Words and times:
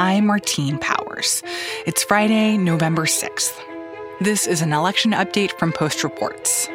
I'm 0.00 0.26
Martine 0.26 0.78
Powers. 0.78 1.42
It's 1.84 2.04
Friday, 2.04 2.56
November 2.56 3.04
6th. 3.04 3.58
This 4.20 4.46
is 4.46 4.62
an 4.62 4.72
election 4.72 5.10
update 5.10 5.50
from 5.58 5.72
Post 5.72 6.04
Reports. 6.04 6.68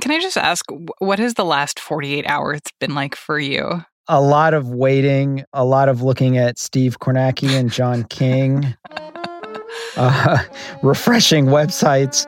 Can 0.00 0.10
I 0.10 0.18
just 0.20 0.36
ask, 0.36 0.64
what 0.98 1.20
has 1.20 1.34
the 1.34 1.44
last 1.44 1.78
48 1.78 2.26
hours 2.26 2.58
been 2.80 2.96
like 2.96 3.14
for 3.14 3.38
you? 3.38 3.84
A 4.08 4.20
lot 4.20 4.52
of 4.52 4.70
waiting, 4.70 5.44
a 5.52 5.64
lot 5.64 5.88
of 5.88 6.02
looking 6.02 6.38
at 6.38 6.58
Steve 6.58 6.98
Kornacki 6.98 7.50
and 7.50 7.70
John 7.70 8.02
King, 8.02 8.74
uh, 9.96 10.38
refreshing 10.82 11.46
websites, 11.46 12.26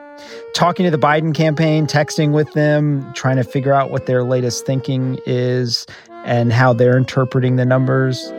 talking 0.53 0.83
to 0.85 0.91
the 0.91 0.97
Biden 0.97 1.33
campaign, 1.33 1.87
texting 1.87 2.31
with 2.31 2.51
them, 2.53 3.11
trying 3.13 3.37
to 3.37 3.43
figure 3.43 3.73
out 3.73 3.91
what 3.91 4.05
their 4.05 4.23
latest 4.23 4.65
thinking 4.65 5.19
is 5.25 5.85
and 6.25 6.51
how 6.51 6.73
they're 6.73 6.97
interpreting 6.97 7.55
the 7.55 7.65
numbers. 7.65 8.31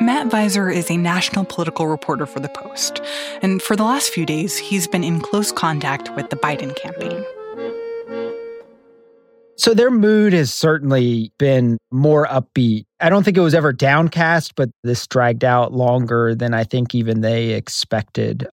Matt 0.00 0.28
Viser 0.28 0.72
is 0.72 0.90
a 0.90 0.96
national 0.96 1.46
political 1.46 1.86
reporter 1.86 2.26
for 2.26 2.38
The 2.38 2.50
Post. 2.50 3.00
And 3.40 3.62
for 3.62 3.76
the 3.76 3.84
last 3.84 4.10
few 4.10 4.26
days, 4.26 4.58
he's 4.58 4.86
been 4.86 5.02
in 5.02 5.20
close 5.20 5.52
contact 5.52 6.14
with 6.16 6.28
the 6.28 6.36
Biden 6.36 6.76
campaign. 6.76 7.24
So 9.58 9.72
their 9.72 9.90
mood 9.90 10.32
has 10.34 10.52
certainly 10.52 11.32
been 11.38 11.78
more 11.90 12.26
upbeat. 12.26 12.84
I 13.00 13.08
don't 13.08 13.22
think 13.22 13.36
it 13.36 13.40
was 13.42 13.54
ever 13.54 13.72
downcast, 13.72 14.54
but 14.54 14.70
this 14.82 15.06
dragged 15.06 15.44
out 15.44 15.72
longer 15.72 16.34
than 16.34 16.54
I 16.54 16.64
think 16.64 16.94
even 16.94 17.20
they 17.20 17.50
expected. 17.50 18.46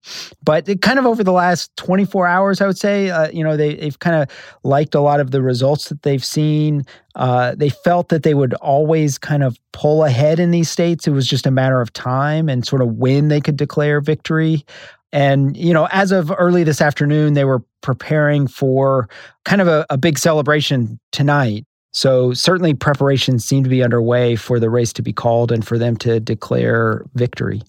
But 0.42 0.68
it 0.68 0.82
kind 0.82 0.98
of 0.98 1.06
over 1.06 1.22
the 1.24 1.32
last 1.32 1.74
24 1.76 2.26
hours, 2.26 2.60
I 2.60 2.66
would 2.66 2.78
say, 2.78 3.10
uh, 3.10 3.30
you 3.30 3.44
know, 3.44 3.56
they, 3.56 3.74
they've 3.74 3.98
kind 3.98 4.22
of 4.22 4.28
liked 4.62 4.94
a 4.94 5.00
lot 5.00 5.20
of 5.20 5.30
the 5.30 5.42
results 5.42 5.88
that 5.88 6.02
they've 6.02 6.24
seen. 6.24 6.84
Uh, 7.14 7.54
they 7.54 7.70
felt 7.70 8.08
that 8.10 8.22
they 8.22 8.34
would 8.34 8.54
always 8.54 9.18
kind 9.18 9.42
of 9.42 9.58
pull 9.72 10.04
ahead 10.04 10.38
in 10.38 10.50
these 10.50 10.70
states. 10.70 11.06
It 11.06 11.12
was 11.12 11.26
just 11.26 11.46
a 11.46 11.50
matter 11.50 11.80
of 11.80 11.92
time 11.92 12.48
and 12.48 12.66
sort 12.66 12.82
of 12.82 12.96
when 12.96 13.28
they 13.28 13.40
could 13.40 13.56
declare 13.56 14.00
victory. 14.00 14.64
And, 15.12 15.56
you 15.56 15.74
know, 15.74 15.88
as 15.90 16.12
of 16.12 16.32
early 16.38 16.64
this 16.64 16.80
afternoon, 16.80 17.34
they 17.34 17.44
were 17.44 17.62
preparing 17.80 18.46
for 18.46 19.08
kind 19.44 19.60
of 19.60 19.68
a, 19.68 19.86
a 19.90 19.98
big 19.98 20.18
celebration 20.18 21.00
tonight. 21.12 21.64
So 21.92 22.32
certainly 22.32 22.74
preparations 22.74 23.44
seem 23.44 23.64
to 23.64 23.70
be 23.70 23.82
underway 23.82 24.36
for 24.36 24.60
the 24.60 24.70
race 24.70 24.92
to 24.94 25.02
be 25.02 25.12
called 25.12 25.50
and 25.50 25.66
for 25.66 25.76
them 25.78 25.96
to 25.98 26.20
declare 26.20 27.04
victory. 27.14 27.62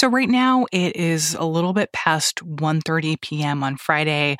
So 0.00 0.08
right 0.08 0.28
now 0.28 0.66
it 0.72 0.96
is 0.96 1.34
a 1.34 1.44
little 1.44 1.72
bit 1.72 1.92
past 1.92 2.36
1:30 2.36 3.20
p.m. 3.20 3.62
on 3.62 3.76
Friday. 3.76 4.38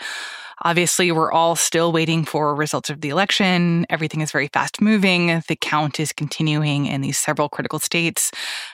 Obviously, 0.62 1.10
we're 1.10 1.32
all 1.32 1.56
still 1.56 1.92
waiting 1.92 2.24
for 2.24 2.54
results 2.54 2.90
of 2.90 3.00
the 3.00 3.08
election. 3.08 3.86
Everything 3.88 4.20
is 4.20 4.30
very 4.30 4.48
fast 4.48 4.80
moving. 4.80 5.42
The 5.48 5.56
count 5.56 5.98
is 5.98 6.12
continuing 6.12 6.86
in 6.86 7.00
these 7.00 7.18
several 7.18 7.48
critical 7.48 7.78
states. 7.78 8.30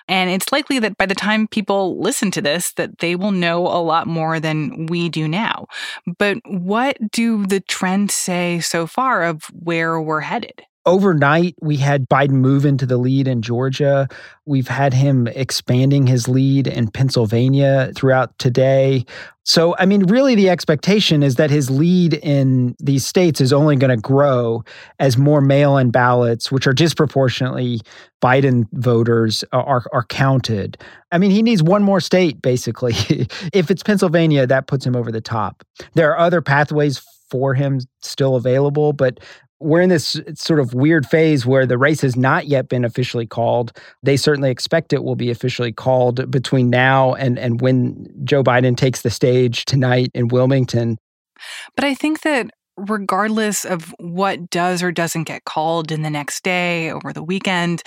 And 0.08 0.30
it's 0.30 0.50
likely 0.52 0.78
that 0.80 0.96
by 0.96 1.06
the 1.06 1.14
time 1.14 1.46
people 1.46 2.00
listen 2.00 2.30
to 2.32 2.42
this, 2.42 2.72
that 2.72 2.98
they 2.98 3.14
will 3.16 3.30
know 3.30 3.66
a 3.66 3.82
lot 3.82 4.06
more 4.06 4.40
than 4.40 4.86
we 4.86 5.08
do 5.08 5.28
now. 5.28 5.66
But 6.18 6.38
what 6.44 6.96
do 7.12 7.46
the 7.46 7.60
trends 7.60 8.14
say 8.14 8.60
so 8.60 8.86
far 8.86 9.22
of 9.22 9.44
where 9.52 10.00
we're 10.00 10.20
headed? 10.20 10.62
Overnight, 10.86 11.54
we 11.60 11.76
had 11.76 12.08
Biden 12.08 12.30
move 12.30 12.64
into 12.64 12.86
the 12.86 12.96
lead 12.96 13.26
in 13.28 13.42
Georgia. 13.42 14.08
We've 14.46 14.68
had 14.68 14.94
him 14.94 15.26
expanding 15.26 16.06
his 16.06 16.28
lead 16.28 16.68
in 16.68 16.88
Pennsylvania 16.90 17.90
throughout 17.94 18.38
today. 18.38 19.04
So, 19.44 19.76
I 19.78 19.86
mean, 19.86 20.04
really, 20.04 20.34
the 20.34 20.48
expectation 20.48 21.22
is 21.22 21.36
that 21.36 21.50
his 21.50 21.70
lead 21.70 22.14
in 22.14 22.74
these 22.80 23.04
states 23.04 23.40
is 23.40 23.52
only 23.52 23.76
going 23.76 23.94
to 23.94 24.00
grow 24.00 24.64
as 24.98 25.16
more 25.16 25.40
mail 25.40 25.76
in 25.76 25.90
ballots, 25.90 26.50
which 26.50 26.66
are 26.66 26.72
disproportionately 26.72 27.80
Biden 28.22 28.66
voters, 28.72 29.44
are, 29.52 29.84
are 29.92 30.04
counted. 30.04 30.78
I 31.12 31.18
mean, 31.18 31.30
he 31.30 31.42
needs 31.42 31.62
one 31.62 31.82
more 31.82 32.00
state, 32.00 32.40
basically. 32.42 32.94
if 33.52 33.70
it's 33.70 33.82
Pennsylvania, 33.82 34.46
that 34.46 34.66
puts 34.66 34.86
him 34.86 34.96
over 34.96 35.12
the 35.12 35.20
top. 35.20 35.64
There 35.94 36.10
are 36.12 36.18
other 36.18 36.40
pathways 36.40 37.04
for 37.30 37.54
him 37.54 37.80
still 38.02 38.36
available, 38.36 38.92
but 38.92 39.18
we're 39.60 39.80
in 39.80 39.88
this 39.88 40.20
sort 40.34 40.60
of 40.60 40.74
weird 40.74 41.06
phase 41.06 41.46
where 41.46 41.66
the 41.66 41.78
race 41.78 42.02
has 42.02 42.16
not 42.16 42.46
yet 42.46 42.68
been 42.68 42.84
officially 42.84 43.26
called. 43.26 43.72
They 44.02 44.16
certainly 44.16 44.50
expect 44.50 44.92
it 44.92 45.02
will 45.02 45.16
be 45.16 45.30
officially 45.30 45.72
called 45.72 46.30
between 46.30 46.68
now 46.68 47.14
and, 47.14 47.38
and 47.38 47.60
when 47.60 48.06
Joe 48.24 48.42
Biden 48.42 48.76
takes 48.76 49.02
the 49.02 49.10
stage 49.10 49.64
tonight 49.64 50.10
in 50.14 50.28
Wilmington. 50.28 50.98
But 51.74 51.84
I 51.84 51.94
think 51.94 52.20
that 52.22 52.50
regardless 52.76 53.64
of 53.64 53.94
what 53.98 54.50
does 54.50 54.82
or 54.82 54.92
doesn't 54.92 55.24
get 55.24 55.44
called 55.44 55.90
in 55.90 56.02
the 56.02 56.10
next 56.10 56.42
day 56.42 56.90
over 56.90 57.12
the 57.12 57.22
weekend, 57.22 57.82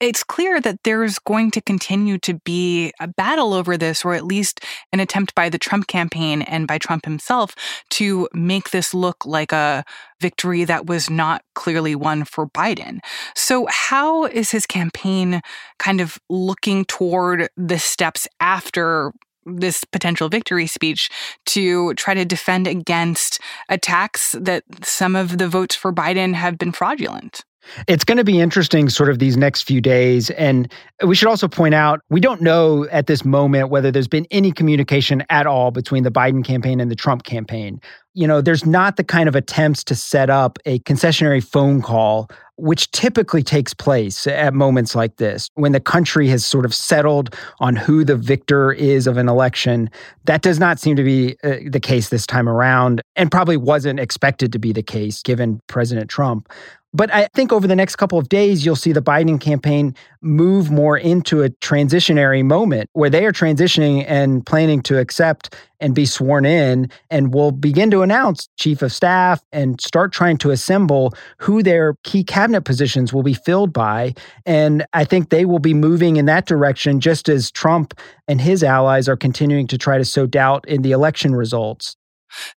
it's 0.00 0.24
clear 0.24 0.60
that 0.60 0.80
there's 0.82 1.18
going 1.20 1.50
to 1.52 1.60
continue 1.60 2.18
to 2.18 2.34
be 2.44 2.92
a 2.98 3.06
battle 3.06 3.54
over 3.54 3.76
this, 3.76 4.04
or 4.04 4.14
at 4.14 4.24
least 4.24 4.60
an 4.92 4.98
attempt 4.98 5.34
by 5.34 5.48
the 5.48 5.58
Trump 5.58 5.86
campaign 5.86 6.42
and 6.42 6.66
by 6.66 6.78
Trump 6.78 7.04
himself 7.04 7.54
to 7.90 8.28
make 8.34 8.70
this 8.70 8.92
look 8.92 9.24
like 9.24 9.52
a 9.52 9.84
victory 10.20 10.64
that 10.64 10.86
was 10.86 11.08
not 11.08 11.42
clearly 11.54 11.94
won 11.94 12.24
for 12.24 12.48
Biden. 12.48 12.98
So, 13.36 13.66
how 13.70 14.24
is 14.24 14.50
his 14.50 14.66
campaign 14.66 15.40
kind 15.78 16.00
of 16.00 16.18
looking 16.28 16.84
toward 16.84 17.48
the 17.56 17.78
steps 17.78 18.26
after 18.40 19.12
this 19.46 19.84
potential 19.84 20.28
victory 20.28 20.66
speech 20.66 21.10
to 21.46 21.94
try 21.94 22.14
to 22.14 22.24
defend 22.24 22.66
against 22.66 23.40
attacks 23.68 24.34
that 24.38 24.64
some 24.82 25.16
of 25.16 25.38
the 25.38 25.48
votes 25.48 25.74
for 25.74 25.92
Biden 25.92 26.34
have 26.34 26.58
been 26.58 26.72
fraudulent. 26.72 27.44
It's 27.86 28.04
going 28.04 28.18
to 28.18 28.24
be 28.24 28.40
interesting, 28.40 28.88
sort 28.88 29.08
of 29.08 29.18
these 29.18 29.36
next 29.36 29.62
few 29.62 29.80
days. 29.80 30.30
And 30.30 30.70
we 31.06 31.14
should 31.14 31.28
also 31.28 31.46
point 31.46 31.74
out 31.74 32.00
we 32.10 32.20
don't 32.20 32.42
know 32.42 32.88
at 32.90 33.06
this 33.06 33.24
moment 33.24 33.70
whether 33.70 33.90
there's 33.90 34.08
been 34.08 34.26
any 34.30 34.50
communication 34.50 35.22
at 35.30 35.46
all 35.46 35.70
between 35.70 36.02
the 36.02 36.10
Biden 36.10 36.44
campaign 36.44 36.80
and 36.80 36.90
the 36.90 36.96
Trump 36.96 37.22
campaign. 37.22 37.80
You 38.14 38.26
know, 38.26 38.42
there's 38.42 38.66
not 38.66 38.96
the 38.96 39.04
kind 39.04 39.26
of 39.26 39.34
attempts 39.34 39.82
to 39.84 39.94
set 39.94 40.28
up 40.28 40.58
a 40.66 40.80
concessionary 40.80 41.42
phone 41.42 41.80
call, 41.80 42.28
which 42.56 42.90
typically 42.90 43.42
takes 43.42 43.72
place 43.72 44.26
at 44.26 44.52
moments 44.52 44.94
like 44.94 45.16
this 45.16 45.48
when 45.54 45.72
the 45.72 45.80
country 45.80 46.28
has 46.28 46.44
sort 46.44 46.66
of 46.66 46.74
settled 46.74 47.34
on 47.60 47.74
who 47.74 48.04
the 48.04 48.16
victor 48.16 48.70
is 48.70 49.06
of 49.06 49.16
an 49.16 49.30
election. 49.30 49.88
That 50.26 50.42
does 50.42 50.58
not 50.58 50.78
seem 50.78 50.94
to 50.96 51.02
be 51.02 51.36
uh, 51.42 51.56
the 51.66 51.80
case 51.80 52.10
this 52.10 52.26
time 52.26 52.50
around, 52.50 53.00
and 53.16 53.30
probably 53.30 53.56
wasn't 53.56 53.98
expected 53.98 54.52
to 54.52 54.58
be 54.58 54.72
the 54.72 54.82
case 54.82 55.22
given 55.22 55.60
President 55.66 56.10
Trump. 56.10 56.50
But 56.94 57.12
I 57.12 57.26
think 57.34 57.52
over 57.52 57.66
the 57.66 57.76
next 57.76 57.96
couple 57.96 58.18
of 58.18 58.28
days, 58.28 58.66
you'll 58.66 58.76
see 58.76 58.92
the 58.92 59.00
Biden 59.00 59.40
campaign 59.40 59.94
move 60.20 60.70
more 60.70 60.98
into 60.98 61.42
a 61.42 61.48
transitionary 61.48 62.44
moment 62.44 62.90
where 62.92 63.08
they 63.08 63.24
are 63.24 63.32
transitioning 63.32 64.04
and 64.06 64.44
planning 64.44 64.82
to 64.82 64.98
accept 64.98 65.54
and 65.80 65.94
be 65.94 66.04
sworn 66.04 66.44
in 66.44 66.90
and 67.10 67.32
will 67.32 67.50
begin 67.50 67.90
to 67.92 68.02
announce 68.02 68.46
chief 68.58 68.82
of 68.82 68.92
staff 68.92 69.42
and 69.52 69.80
start 69.80 70.12
trying 70.12 70.36
to 70.38 70.50
assemble 70.50 71.14
who 71.38 71.62
their 71.62 71.96
key 72.04 72.22
cabinet 72.22 72.62
positions 72.62 73.10
will 73.10 73.22
be 73.22 73.34
filled 73.34 73.72
by. 73.72 74.14
And 74.44 74.84
I 74.92 75.04
think 75.04 75.30
they 75.30 75.46
will 75.46 75.58
be 75.58 75.74
moving 75.74 76.16
in 76.16 76.26
that 76.26 76.44
direction 76.44 77.00
just 77.00 77.28
as 77.30 77.50
Trump 77.50 77.98
and 78.28 78.38
his 78.38 78.62
allies 78.62 79.08
are 79.08 79.16
continuing 79.16 79.66
to 79.68 79.78
try 79.78 79.96
to 79.96 80.04
sow 80.04 80.26
doubt 80.26 80.68
in 80.68 80.82
the 80.82 80.92
election 80.92 81.34
results. 81.34 81.96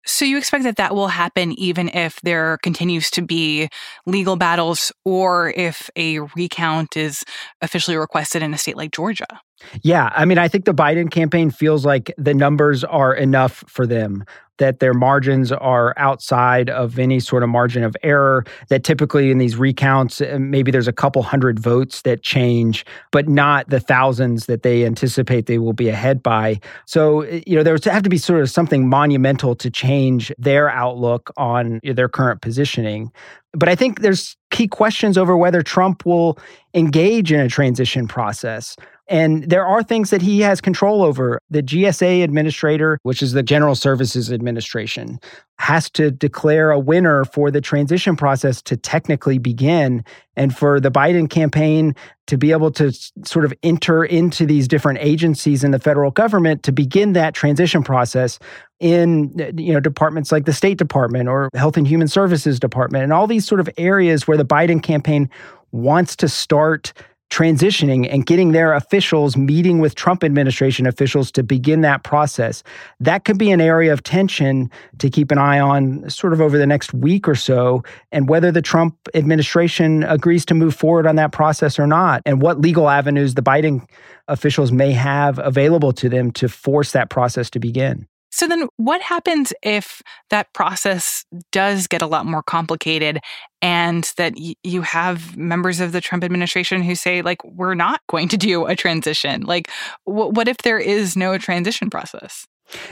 So 0.05 0.25
you 0.25 0.39
expect 0.39 0.65
that 0.65 0.77
that 0.77 0.95
will 0.95 1.09
happen 1.09 1.53
even 1.53 1.89
if 1.89 2.21
there 2.23 2.59
continues 2.63 3.11
to 3.13 3.23
be 3.23 3.69
legal 4.07 4.37
battles 4.37 4.93
or 5.05 5.51
if 5.57 5.91
a 5.97 6.21
recount 6.21 6.97
is 6.97 7.25
officially 7.61 7.97
requested 7.97 8.43
in 8.43 8.55
a 8.55 8.59
state 8.59 8.77
like 8.77 8.93
Georgia? 8.93 9.41
Yeah, 9.83 10.11
I 10.15 10.25
mean, 10.25 10.39
I 10.39 10.49
think 10.49 10.65
the 10.65 10.75
Biden 10.75 11.11
campaign 11.11 11.51
feels 11.51 11.85
like 11.85 12.13
the 12.19 12.35
numbers 12.35 12.85
are 12.85 13.15
enough 13.15 13.65
for 13.67 13.87
them, 13.87 14.25
that 14.59 14.81
their 14.81 14.95
margins 14.95 15.51
are 15.51 15.95
outside 15.97 16.71
of 16.71 16.99
any 16.99 17.19
sort 17.19 17.43
of 17.43 17.49
margin 17.49 17.83
of 17.83 17.97
error. 18.03 18.45
That 18.69 18.85
typically 18.85 19.31
in 19.31 19.39
these 19.39 19.57
recounts, 19.57 20.21
uh, 20.21 20.37
maybe 20.39 20.71
there's 20.71 20.89
a 20.89 20.93
couple 20.93 21.23
hundred 21.23 21.59
votes 21.59 22.03
that 22.03 22.23
change, 22.23 22.85
but 23.11 23.29
not 23.29 23.69
the 23.71 23.81
thousands 23.81 24.47
that 24.47 24.63
they 24.63 24.85
anticipate 24.85 25.47
they 25.47 25.59
will 25.59 25.73
be 25.73 25.89
ahead 25.89 26.23
by. 26.23 26.61
So, 26.87 27.23
uh, 27.23 27.41
you 27.47 27.57
know, 27.57 27.63
there 27.63 27.75
would 27.75 27.85
have 27.85 28.03
to 28.03 28.11
be 28.11 28.19
sort 28.19 28.41
of 28.41 28.51
something 28.51 28.89
monumental 28.89 29.55
to 29.57 29.71
change 29.71 30.33
their 30.39 30.69
outlook 30.69 31.33
on 31.37 31.81
their 31.83 32.09
current 32.09 32.41
positioning. 32.41 33.11
But 33.55 33.69
I 33.69 33.75
think 33.75 34.01
there's 34.01 34.37
key 34.51 34.67
questions 34.67 35.19
over 35.19 35.37
whether 35.37 35.63
Trump 35.63 36.07
will 36.07 36.39
engage 36.73 37.33
in 37.33 37.41
a 37.41 37.49
transition 37.49 38.09
process 38.09 38.77
And 39.09 39.45
there 39.51 39.67
are 39.67 39.83
things 39.83 40.11
that 40.11 40.23
he 40.23 40.41
has 40.41 40.61
control 40.61 41.03
over. 41.03 41.39
The 41.51 41.63
GSA 41.63 42.23
administrator, 42.23 42.99
which 43.03 43.23
is 43.23 43.33
the 43.33 43.43
General 43.43 43.75
Services 43.75 44.33
Administration, 44.33 45.19
has 45.59 45.91
to 45.91 46.11
declare 46.11 46.71
a 46.71 46.79
winner 46.79 47.25
for 47.25 47.51
the 47.51 47.61
transition 47.61 48.17
process 48.17 48.63
to 48.63 48.77
technically 48.77 49.39
begin 49.39 50.05
and 50.37 50.57
for 50.57 50.81
the 50.81 50.91
Biden 50.91 51.29
campaign 51.29 51.95
to 52.27 52.39
be 52.39 52.53
able 52.53 52.71
to 52.73 52.93
sort 53.25 53.45
of 53.45 53.53
enter 53.63 54.05
into 54.05 54.47
these 54.47 54.67
different 54.67 54.99
agencies 55.01 55.63
in 55.63 55.73
the 55.73 55.79
federal 55.79 56.11
government 56.11 56.63
to 56.63 56.73
begin 56.73 57.13
that 57.13 57.35
transition 57.35 57.83
process 57.83 58.39
in 58.81 59.33
you 59.57 59.73
know 59.73 59.81
departments 59.81 60.33
like 60.33 60.45
the 60.45 60.53
State 60.53 60.79
Department 60.79 61.29
or 61.29 61.49
Health 61.55 61.77
and 61.77 61.87
Human 61.87 62.09
Services 62.09 62.59
Department 62.59 63.05
and 63.05 63.13
all 63.13 63.27
these 63.27 63.47
sort 63.47 63.61
of 63.61 63.69
areas 63.79 64.27
where 64.27 64.37
the 64.37 64.45
Biden 64.45 64.83
campaign 64.83 65.29
wants 65.73 66.17
to 66.17 66.29
start 66.29 66.93
transitioning 67.33 68.07
and 68.13 68.27
getting 68.27 68.53
their 68.53 68.75
officials 68.75 69.39
meeting 69.39 69.79
with 69.79 69.95
Trump 69.95 70.23
administration 70.23 70.87
officials 70.87 71.33
to 71.33 71.43
begin 71.43 71.81
that 71.81 72.05
process. 72.05 72.63
That 73.01 73.25
could 73.25 73.39
be 73.39 73.51
an 73.51 73.61
area 73.61 73.91
of 73.91 74.03
tension 74.03 74.71
to 74.99 75.09
keep 75.09 75.31
an 75.31 75.39
eye 75.39 75.59
on 75.59 76.11
sort 76.11 76.35
of 76.35 76.43
over 76.43 76.59
the 76.59 76.67
next 76.67 76.93
week 76.93 77.27
or 77.27 77.35
so, 77.35 77.83
and 78.13 78.29
whether 78.29 78.53
the 78.53 78.61
Trump 78.61 78.97
administration 79.15 80.03
agrees 80.03 80.45
to 80.45 80.55
move 80.55 80.75
forward 80.75 81.07
on 81.07 81.17
that 81.17 81.33
process 81.33 81.79
or 81.79 81.87
not, 81.87 82.21
and 82.27 82.43
what 82.43 82.61
legal 82.61 82.91
avenues 82.91 83.33
the 83.33 83.43
Biden 83.43 83.89
officials 84.29 84.71
may 84.71 84.93
have 84.93 85.39
available 85.39 85.93
to 85.95 86.11
them 86.11 86.33
to 86.33 86.51
force 86.51 86.93
that 86.93 87.09
process 87.09 87.49
to 87.49 87.59
begin. 87.59 88.07
So 88.33 88.49
then 88.49 88.69
what 88.79 89.01
happens 89.03 89.53
if 89.63 90.03
that 90.31 90.53
process 90.55 91.25
does 91.53 91.87
get 91.87 92.03
a 92.03 92.07
lot 92.07 92.27
more 92.27 92.43
complicated 92.43 93.21
and 93.61 94.11
that 94.17 94.35
y- 94.37 94.55
you 94.65 94.83
have 94.83 95.37
members 95.37 95.81
of 95.81 95.93
the 95.93 96.01
Trump 96.01 96.25
administration 96.25 96.83
who 96.83 96.95
say 96.95 97.23
like 97.23 97.45
we're 97.45 97.75
not 97.75 98.01
going 98.09 98.29
to 98.29 98.37
do 98.37 98.65
a 98.67 98.75
transition? 98.75 99.43
Like 99.43 99.71
w- 100.07 100.31
what 100.31 100.49
if 100.49 100.59
there 100.59 100.79
is 100.79 101.17
no 101.17 101.37
transition 101.39 101.91
process? 101.91 102.47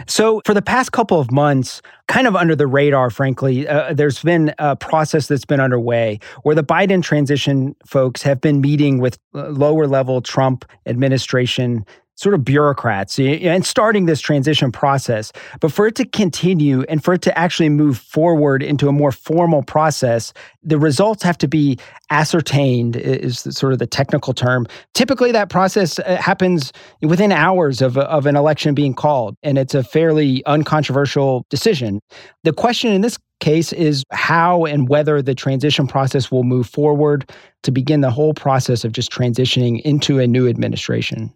So, 0.07 0.43
for 0.45 0.53
the 0.53 0.63
past 0.63 0.93
couple 0.93 1.21
of 1.21 1.31
months, 1.31 1.81
kind 2.07 2.27
of 2.27 2.37
under 2.37 2.55
the 2.55 2.67
radar, 2.67 3.09
frankly, 3.09 3.67
uh, 3.67 3.95
there's 3.95 4.23
been 4.23 4.53
a 4.59 4.77
process 4.77 5.29
that's 5.29 5.45
been 5.45 5.61
underway 5.61 6.19
where 6.43 6.55
the 6.55 6.65
Biden 6.65 7.03
transition 7.03 7.75
folks 7.87 8.23
have 8.23 8.41
been 8.41 8.61
meeting 8.61 8.99
with 8.99 9.19
uh, 9.35 9.49
lower 9.49 9.87
level 9.87 10.21
Trump 10.21 10.65
administration 10.87 11.87
sort 12.21 12.35
of 12.35 12.45
bureaucrats 12.45 13.19
and 13.19 13.65
starting 13.65 14.05
this 14.05 14.21
transition 14.21 14.71
process. 14.71 15.33
But 15.61 15.73
for 15.73 15.87
it 15.87 15.95
to 15.95 16.05
continue 16.05 16.83
and 16.83 17.03
for 17.03 17.15
it 17.15 17.23
to 17.23 17.39
actually 17.39 17.71
move 17.71 17.97
forward 17.97 18.63
into 18.63 18.89
a 18.89 18.93
more 18.93 19.11
formal 19.11 19.63
process, 19.63 20.35
the 20.63 20.79
results 20.79 21.23
have 21.23 21.39
to 21.39 21.49
be 21.49 21.79
ascertained, 22.11 22.97
is 22.97 23.41
sort 23.51 23.73
of 23.73 23.79
the 23.79 23.87
technical 23.87 24.35
term. 24.35 24.67
Typically, 24.93 25.33
that 25.33 25.49
process 25.49 25.99
uh, 26.01 26.17
happens 26.17 26.75
within 27.01 27.33
hours 27.33 27.81
of, 27.81 27.97
of 27.97 28.27
an 28.27 28.37
election 28.37 28.75
being 28.75 28.93
called, 28.93 29.35
and 29.43 29.57
it's 29.57 29.75
a 29.75 29.83
fairly 29.83 30.45
uncontroversial 30.45 31.47
decision. 31.49 32.01
The 32.45 32.53
question 32.53 32.93
in 32.93 33.01
this 33.01 33.17
case 33.39 33.73
is 33.73 34.05
how 34.11 34.67
and 34.67 34.91
whether 34.91 35.23
the 35.23 35.35
transition 35.35 35.87
process 35.87 36.31
will 36.31 36.45
move 36.45 36.69
forward 36.69 37.31
to 37.63 37.71
begin 37.71 38.03
the 38.03 38.11
whole 38.11 38.35
process 38.35 38.85
of 38.85 38.93
just 38.93 39.11
transitioning 39.11 39.81
into 39.81 40.19
a 40.19 40.27
new 40.27 40.47
administration. 40.47 41.33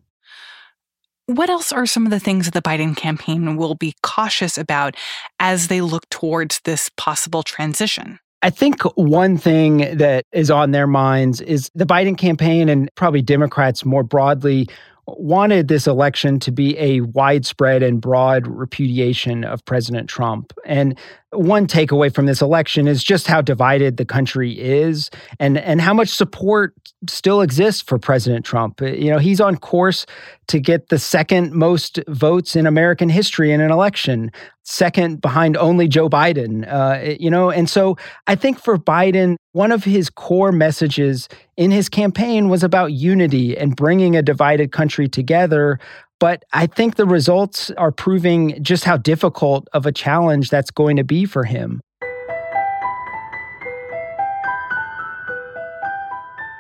What 1.27 1.49
else 1.49 1.73
are 1.73 1.87
some 1.87 2.05
of 2.05 2.11
the 2.11 2.21
things 2.21 2.45
that 2.45 2.55
the 2.55 2.63
Biden 2.63 2.95
campaign 2.95 3.57
will 3.57 3.75
be 3.75 3.95
cautious 4.03 4.59
about 4.59 4.95
as 5.41 5.69
they 5.69 5.81
look 5.81 6.09
towards 6.11 6.61
this 6.65 6.91
possible 6.97 7.43
transition? 7.43 8.19
I 8.43 8.51
think 8.51 8.83
one 8.95 9.39
thing 9.39 9.97
that 9.97 10.27
is 10.33 10.51
on 10.51 10.73
their 10.73 10.87
minds 10.87 11.41
is 11.41 11.71
the 11.75 11.87
Biden 11.87 12.19
campaign 12.19 12.69
and 12.69 12.91
probably 12.95 13.23
Democrats 13.23 13.87
more 13.87 14.03
broadly 14.03 14.69
wanted 15.07 15.69
this 15.69 15.87
election 15.87 16.39
to 16.41 16.51
be 16.51 16.79
a 16.79 17.01
widespread 17.01 17.83
and 17.83 18.01
broad 18.01 18.47
repudiation 18.47 19.45
of 19.45 19.65
President 19.65 20.09
Trump. 20.09 20.53
And 20.67 20.99
one 21.35 21.67
takeaway 21.67 22.13
from 22.15 22.27
this 22.27 22.41
election 22.41 22.87
is 22.87 23.03
just 23.03 23.27
how 23.27 23.41
divided 23.41 23.97
the 23.97 24.05
country 24.05 24.53
is 24.53 25.11
and 25.39 25.59
and 25.59 25.81
how 25.81 25.95
much 25.95 26.09
support 26.09 26.75
still 27.09 27.41
exists 27.41 27.83
for 27.83 27.99
President 27.99 28.45
Trump. 28.45 28.81
You 28.81 29.11
know, 29.11 29.19
he's 29.19 29.41
on 29.41 29.57
course 29.57 30.07
to 30.49 30.61
get 30.61 30.89
the 30.89 30.99
second 30.99 31.53
most 31.53 31.99
votes 32.09 32.57
in 32.57 32.67
American 32.67 33.09
history 33.09 33.53
in 33.53 33.61
an 33.61 33.71
election, 33.71 34.31
second 34.63 35.21
behind 35.21 35.57
only 35.57 35.89
Joe 35.89 36.09
Biden. 36.09 36.71
Uh, 36.71 37.17
you 37.19 37.31
know, 37.31 37.51
and 37.51 37.69
so 37.69 37.97
I 38.27 38.35
think 38.35 38.59
for 38.59 38.79
Biden, 38.79 39.37
one 39.53 39.73
of 39.73 39.85
his 39.85 40.11
core 40.11 40.53
messages 40.53 41.29
in 41.57 41.71
his 41.71 41.89
campaign 41.89 42.49
was 42.49 42.63
about 42.63 42.93
unity 42.93 43.57
and 43.57 43.77
bringing 43.77 44.17
a 44.17 44.23
divided 44.23 44.73
country 44.73 45.09
together 45.09 45.79
but 46.19 46.45
I 46.53 46.67
think 46.67 46.97
the 46.97 47.07
results 47.07 47.71
are 47.73 47.93
proving 47.93 48.63
just 48.63 48.85
how 48.85 48.97
difficult 48.97 49.69
of 49.73 49.87
a 49.87 49.93
challenge 49.93 50.51
that's 50.51 50.71
going 50.71 50.97
to 50.97 51.05
be 51.05 51.25
for 51.25 51.45
him. 51.45 51.81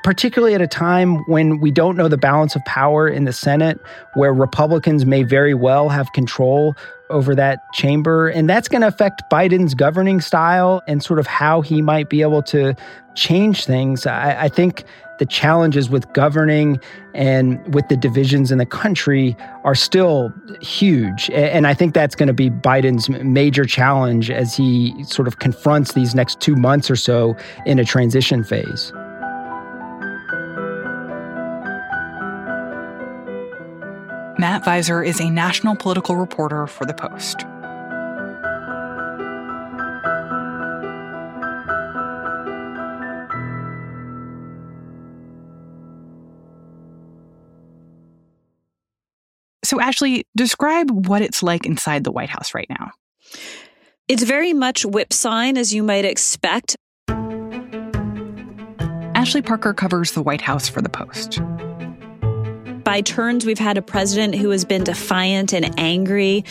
particularly 0.04 0.54
at 0.54 0.60
a 0.60 0.66
time 0.66 1.16
when 1.28 1.58
we 1.60 1.70
don't 1.70 1.96
know 1.96 2.08
the 2.08 2.18
balance 2.18 2.54
of 2.54 2.62
power 2.66 3.08
in 3.08 3.24
the 3.24 3.32
Senate, 3.32 3.80
where 4.12 4.34
Republicans 4.34 5.06
may 5.06 5.22
very 5.22 5.54
well 5.54 5.88
have 5.88 6.12
control 6.12 6.76
over 7.08 7.34
that 7.34 7.60
chamber. 7.72 8.28
And 8.28 8.48
that's 8.48 8.68
going 8.68 8.82
to 8.82 8.86
affect 8.86 9.22
Biden's 9.32 9.74
governing 9.74 10.20
style 10.20 10.82
and 10.86 11.02
sort 11.02 11.18
of 11.18 11.26
how 11.26 11.62
he 11.62 11.80
might 11.80 12.10
be 12.10 12.20
able 12.20 12.42
to 12.44 12.74
change 13.14 13.64
things. 13.64 14.06
I, 14.06 14.42
I 14.42 14.48
think 14.48 14.84
the 15.18 15.26
challenges 15.26 15.88
with 15.88 16.12
governing 16.12 16.80
and 17.14 17.74
with 17.74 17.88
the 17.88 17.96
divisions 17.96 18.50
in 18.50 18.58
the 18.58 18.66
country 18.66 19.36
are 19.64 19.74
still 19.74 20.32
huge. 20.60 21.30
And 21.30 21.66
I 21.66 21.74
think 21.74 21.94
that's 21.94 22.14
going 22.14 22.26
to 22.26 22.32
be 22.32 22.50
Biden's 22.50 23.08
major 23.08 23.64
challenge 23.64 24.30
as 24.30 24.56
he 24.56 25.04
sort 25.04 25.28
of 25.28 25.38
confronts 25.38 25.92
these 25.92 26.14
next 26.14 26.40
two 26.40 26.56
months 26.56 26.90
or 26.90 26.96
so 26.96 27.36
in 27.66 27.78
a 27.78 27.84
transition 27.84 28.44
phase. 28.44 28.92
Matt 34.36 34.64
Viser 34.64 35.06
is 35.06 35.20
a 35.20 35.30
national 35.30 35.76
political 35.76 36.16
reporter 36.16 36.66
for 36.66 36.84
The 36.84 36.92
Post. 36.92 37.46
So, 49.64 49.80
Ashley, 49.80 50.26
describe 50.36 51.08
what 51.08 51.22
it's 51.22 51.42
like 51.42 51.66
inside 51.66 52.04
the 52.04 52.12
White 52.12 52.28
House 52.28 52.54
right 52.54 52.68
now. 52.68 52.90
It's 54.06 54.22
very 54.22 54.52
much 54.52 54.84
whip 54.84 55.12
sign, 55.12 55.56
as 55.56 55.72
you 55.72 55.82
might 55.82 56.04
expect. 56.04 56.76
Ashley 59.14 59.40
Parker 59.40 59.72
covers 59.72 60.12
the 60.12 60.22
White 60.22 60.42
House 60.42 60.68
for 60.68 60.82
The 60.82 60.90
Post. 60.90 61.40
By 62.84 63.00
turns, 63.00 63.46
we've 63.46 63.58
had 63.58 63.78
a 63.78 63.82
president 63.82 64.34
who 64.34 64.50
has 64.50 64.66
been 64.66 64.84
defiant 64.84 65.54
and 65.54 65.72
angry 65.80 66.44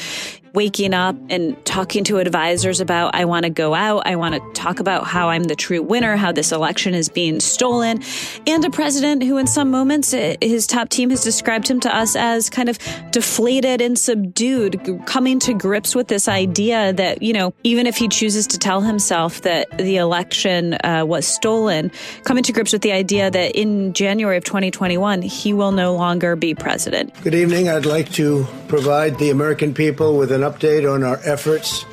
waking 0.54 0.94
up 0.94 1.16
and 1.30 1.64
talking 1.66 2.04
to 2.04 2.20
advisors 2.20 2.80
about, 2.80 3.16
I 3.16 3.26
want 3.26 3.44
to 3.44 3.50
go 3.50 3.74
out. 3.74 4.06
I 4.06 4.16
want 4.16 4.36
to 4.36 4.62
talk 4.62 4.80
about 4.80 5.06
how 5.06 5.30
I'm 5.30 5.46
the 5.46 5.56
true 5.56 5.82
winner, 5.82 6.16
how 6.16 6.32
this 6.32 6.52
election 6.52 6.94
is 6.94 7.10
being 7.10 7.40
stolen. 7.40 8.04
And 8.46 8.64
a 8.64 8.70
president 8.70 9.24
who, 9.24 9.38
in 9.38 9.48
some 9.48 9.72
moments, 9.72 10.14
eh, 10.14 10.36
his 10.42 10.68
top 10.68 10.90
team 10.90 11.10
has 11.10 11.24
described 11.24 11.68
him 11.68 11.80
to 11.82 11.96
us 11.96 12.16
as 12.16 12.52
kind 12.52 12.70
of 12.70 12.78
deflated 13.12 13.82
and 13.82 13.98
subdued, 13.98 14.80
coming 15.08 15.40
to 15.40 15.54
grips 15.56 15.96
with 15.96 16.08
this 16.08 16.28
idea 16.28 16.94
that, 16.94 17.24
you 17.24 17.34
know, 17.34 17.54
even 17.64 17.88
if 17.88 17.98
he 17.98 18.08
chooses 18.08 18.46
to 18.48 18.60
tell 18.60 18.82
himself 18.82 19.42
that 19.42 19.76
the 19.80 19.98
election 19.98 20.76
uh, 20.84 21.04
was 21.06 21.26
stolen, 21.26 21.92
coming 22.26 22.44
to 22.44 22.52
grips 22.52 22.72
with 22.72 22.84
the 22.84 22.92
idea 22.92 23.32
that 23.32 23.56
in 23.56 23.92
January 23.94 24.38
of 24.38 24.44
2021, 24.44 25.24
he 25.24 25.52
will 25.52 25.72
no 25.72 25.96
longer 25.96 26.36
be 26.36 26.54
president. 26.54 27.12
Good 27.24 27.34
evening. 27.34 27.70
I'd 27.70 27.88
like 27.88 28.12
to 28.14 28.46
provide 28.74 29.20
the 29.20 29.30
American 29.30 29.72
people 29.72 30.18
with 30.18 30.32
an 30.32 30.42
update 30.42 30.92
on 30.92 31.04
our 31.04 31.20
efforts 31.26 31.86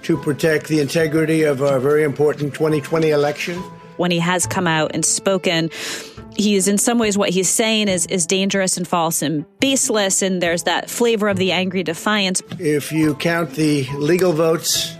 to 0.00 0.16
protect 0.16 0.68
the 0.68 0.78
integrity 0.78 1.42
of 1.42 1.60
our 1.60 1.80
very 1.80 2.04
important 2.04 2.54
2020 2.54 3.10
election. 3.10 3.56
When 3.96 4.12
he 4.12 4.20
has 4.20 4.46
come 4.46 4.68
out 4.68 4.92
and 4.94 5.04
spoken, 5.04 5.70
he 6.36 6.54
is 6.54 6.68
in 6.68 6.78
some 6.78 7.00
ways 7.00 7.18
what 7.18 7.30
he's 7.30 7.48
saying 7.48 7.88
is 7.88 8.06
is 8.06 8.26
dangerous 8.26 8.76
and 8.76 8.86
false 8.86 9.22
and 9.22 9.44
baseless 9.58 10.22
and 10.22 10.40
there's 10.40 10.62
that 10.62 10.88
flavor 10.88 11.28
of 11.28 11.36
the 11.36 11.50
angry 11.50 11.82
defiance. 11.82 12.40
If 12.60 12.92
you 12.92 13.16
count 13.16 13.54
the 13.54 13.88
legal 13.96 14.32
votes, 14.32 14.94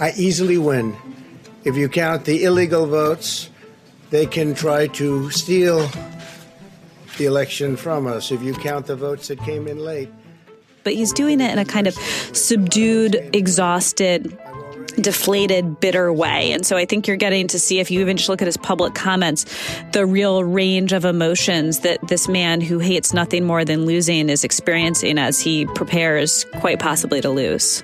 I 0.00 0.14
easily 0.16 0.58
win. 0.58 0.96
If 1.62 1.76
you 1.76 1.88
count 1.88 2.24
the 2.24 2.42
illegal 2.42 2.86
votes, 2.86 3.50
they 4.10 4.26
can 4.26 4.52
try 4.52 4.88
to 4.88 5.30
steal 5.30 5.88
the 7.18 7.26
election 7.26 7.76
from 7.76 8.08
us. 8.08 8.32
If 8.32 8.42
you 8.42 8.52
count 8.52 8.86
the 8.86 8.96
votes 8.96 9.28
that 9.28 9.38
came 9.38 9.68
in 9.68 9.78
late, 9.78 10.10
but 10.86 10.94
he's 10.94 11.12
doing 11.12 11.40
it 11.40 11.50
in 11.50 11.58
a 11.58 11.64
kind 11.64 11.88
of 11.88 11.94
subdued, 12.32 13.16
exhausted, 13.32 14.38
deflated, 15.00 15.80
bitter 15.80 16.12
way. 16.12 16.52
And 16.52 16.64
so 16.64 16.76
I 16.76 16.84
think 16.84 17.08
you're 17.08 17.16
getting 17.16 17.48
to 17.48 17.58
see, 17.58 17.80
if 17.80 17.90
you 17.90 18.00
even 18.02 18.16
just 18.16 18.28
look 18.28 18.40
at 18.40 18.46
his 18.46 18.56
public 18.56 18.94
comments, 18.94 19.46
the 19.90 20.06
real 20.06 20.44
range 20.44 20.92
of 20.92 21.04
emotions 21.04 21.80
that 21.80 21.98
this 22.06 22.28
man 22.28 22.60
who 22.60 22.78
hates 22.78 23.12
nothing 23.12 23.44
more 23.44 23.64
than 23.64 23.84
losing 23.84 24.28
is 24.28 24.44
experiencing 24.44 25.18
as 25.18 25.40
he 25.40 25.66
prepares 25.66 26.46
quite 26.60 26.78
possibly 26.78 27.20
to 27.20 27.30
lose. 27.30 27.82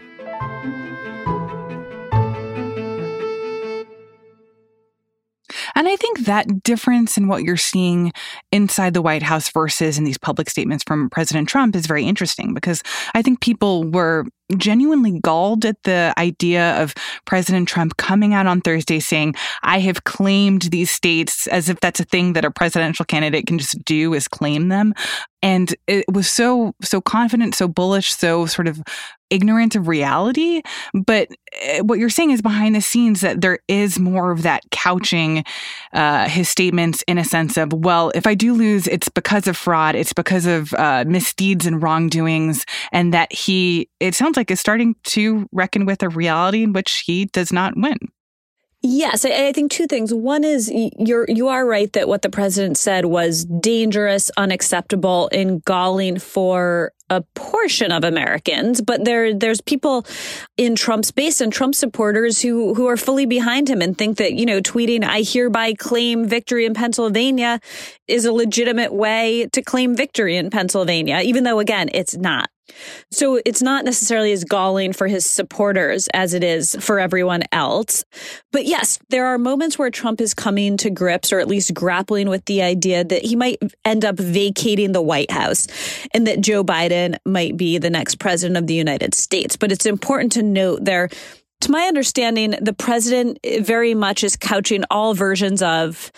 And 5.83 5.89
I 5.89 5.97
think 5.97 6.27
that 6.27 6.62
difference 6.62 7.19
in 7.19 7.27
what 7.27 7.43
you're 7.43 7.57
seeing 7.57 8.12
inside 8.53 8.95
the 8.95 9.03
White 9.03 9.25
House 9.25 9.51
versus 9.51 9.99
in 9.99 10.05
these 10.05 10.17
public 10.17 10.49
statements 10.49 10.85
from 10.85 11.11
President 11.11 11.49
Trump 11.49 11.75
is 11.75 11.89
very 11.89 12.05
interesting 12.05 12.55
because 12.55 12.85
I 13.17 13.23
think 13.23 13.41
people 13.41 13.83
were 13.83 14.25
genuinely 14.59 15.21
galled 15.21 15.64
at 15.64 15.76
the 15.85 16.14
idea 16.18 16.80
of 16.82 16.94
President 17.25 17.68
Trump 17.68 17.97
coming 17.97 18.35
out 18.35 18.47
on 18.47 18.61
Thursday 18.61 19.00
saying, 19.00 19.35
I 19.62 19.80
have 19.80 20.04
claimed 20.04 20.62
these 20.62 20.90
states 20.90 21.47
as 21.49 21.68
if 21.68 21.80
that's 21.80 22.00
a 22.00 22.04
thing 22.04 22.32
that 22.35 22.44
a 22.44 22.50
presidential 22.50 23.04
candidate 23.04 23.47
can 23.47 23.59
just 23.59 23.82
do 23.85 24.14
is 24.14 24.28
claim 24.28 24.68
them. 24.68 24.94
And 25.42 25.75
it 25.88 26.04
was 26.12 26.30
so, 26.30 26.75
so 26.82 27.00
confident, 27.00 27.56
so 27.56 27.66
bullish, 27.66 28.14
so 28.14 28.47
sort 28.47 28.68
of 28.68 28.80
ignorant 29.32 29.75
of 29.75 29.88
reality. 29.88 30.62
But 30.94 31.28
eh, 31.61 31.80
what 31.80 31.99
you're 31.99 32.11
saying 32.11 32.30
is 32.30 32.42
behind 32.42 32.75
the 32.75 32.80
scenes 32.80 33.23
that 33.23 33.40
there 33.40 33.59
is 33.66 33.99
more 33.99 34.30
of 34.30 34.42
that 34.42 34.62
couching 34.71 35.44
uh, 35.94 36.28
his 36.28 36.49
statements 36.49 37.02
in 37.09 37.18
a 37.18 37.25
sense 37.25 37.56
of, 37.56 37.73
well, 37.73 38.12
if 38.14 38.26
I 38.26 38.35
do 38.35 38.52
lose, 38.52 38.87
it's 38.87 39.09
because 39.09 39.49
of 39.49 39.56
fraud, 39.56 39.94
it's 39.97 40.12
because 40.12 40.47
of 40.47 40.73
uh, 40.75 41.04
misdeeds 41.06 41.66
and 41.66 41.82
wrongdoings, 41.82 42.64
and 42.92 43.12
that 43.14 43.32
he, 43.32 43.88
it 44.00 44.14
sounds 44.14 44.37
like, 44.37 44.42
is 44.51 44.61
starting 44.61 44.95
to 45.05 45.47
reckon 45.53 45.87
with 45.87 46.03
a 46.03 46.09
reality 46.09 46.63
in 46.63 46.73
which 46.73 47.03
he 47.07 47.27
does 47.27 47.53
not 47.53 47.75
win. 47.77 47.99
Yes, 48.85 49.25
I, 49.25 49.53
think 49.53 49.71
two 49.71 49.87
things. 49.87 50.13
One 50.13 50.43
is 50.43 50.69
you're 50.99 51.25
you 51.29 51.47
are 51.47 51.65
right 51.65 51.93
that 51.93 52.09
what 52.09 52.23
the 52.23 52.29
president 52.29 52.77
said 52.77 53.05
was 53.05 53.45
dangerous, 53.45 54.29
unacceptable, 54.37 55.29
and 55.33 55.65
galling 55.65 56.19
for 56.19 56.91
a 57.09 57.21
portion 57.37 57.93
of 57.93 58.03
Americans, 58.03 58.81
but 58.81 59.05
there 59.05 59.35
there's 59.35 59.61
people 59.61 60.05
in 60.57 60.75
Trump's 60.75 61.13
base 61.13 61.41
and 61.41 61.53
Trump 61.53 61.77
supporters 61.77 62.43
who 62.43 62.75
who 62.75 62.89
are 62.89 62.97
fully 62.97 63.25
behind 63.25 63.71
him 63.71 63.83
and 63.83 63.97
think 63.97 64.19
that, 64.19 64.33
you 64.33 64.45
know, 64.45 64.61
tweeting 64.61 65.05
I 65.05 65.23
hereby 65.23 65.75
claim 65.75 66.27
victory 66.27 66.67
in 66.67 66.75
Pennsylvania 66.75 67.61
is 68.09 68.25
a 68.25 68.33
legitimate 68.33 68.93
way 68.93 69.47
to 69.53 69.63
claim 69.63 69.95
victory 69.95 70.37
in 70.37 70.51
Pennsylvania, 70.51 71.21
even 71.23 71.45
though 71.45 71.61
again, 71.61 71.89
it's 71.95 72.17
not. 72.17 72.51
So 73.11 73.40
it's 73.45 73.62
not 73.62 73.85
necessarily 73.85 74.33
as 74.33 74.45
galling 74.45 74.92
for 74.92 75.07
his 75.07 75.26
supporters 75.26 76.09
as 76.14 76.35
it 76.35 76.42
is 76.42 76.76
for 76.81 76.99
everyone 76.99 77.42
else. 77.52 78.04
But 78.50 78.66
yes, 78.66 78.99
there 79.11 79.26
are 79.26 79.38
moments 79.38 79.78
where 79.78 79.90
Trump 79.90 80.21
is 80.21 80.35
coming 80.35 80.76
to 80.78 80.90
grips 80.90 81.33
or 81.33 81.40
at 81.40 81.49
least 81.49 81.75
grappling 81.75 82.28
with 82.28 82.45
the 82.47 82.62
idea 82.62 83.04
that 83.04 83.25
he 83.25 83.37
might 83.37 83.59
end 83.85 84.04
up 84.04 84.16
vacating 84.16 84.92
the 84.92 85.02
White 85.02 85.31
House 85.31 85.66
and 86.14 86.26
that 86.26 86.40
Joe 86.40 86.64
Biden 86.64 87.16
might 87.26 87.57
be 87.57 87.78
the 87.78 87.90
next 87.90 88.19
president 88.19 88.57
of 88.57 88.66
the 88.66 88.75
United 88.75 89.14
States. 89.14 89.57
But 89.57 89.73
it's 89.73 89.87
important 89.87 90.33
to 90.33 90.42
note 90.42 90.85
there 90.85 91.09
to 91.62 91.71
my 91.71 91.83
understanding, 91.83 92.57
the 92.61 92.73
president 92.73 93.38
very 93.61 93.95
much 93.95 94.25
is 94.25 94.37
couching 94.37 94.83
all 94.90 95.14
versions 95.14 95.62
of 95.62 96.11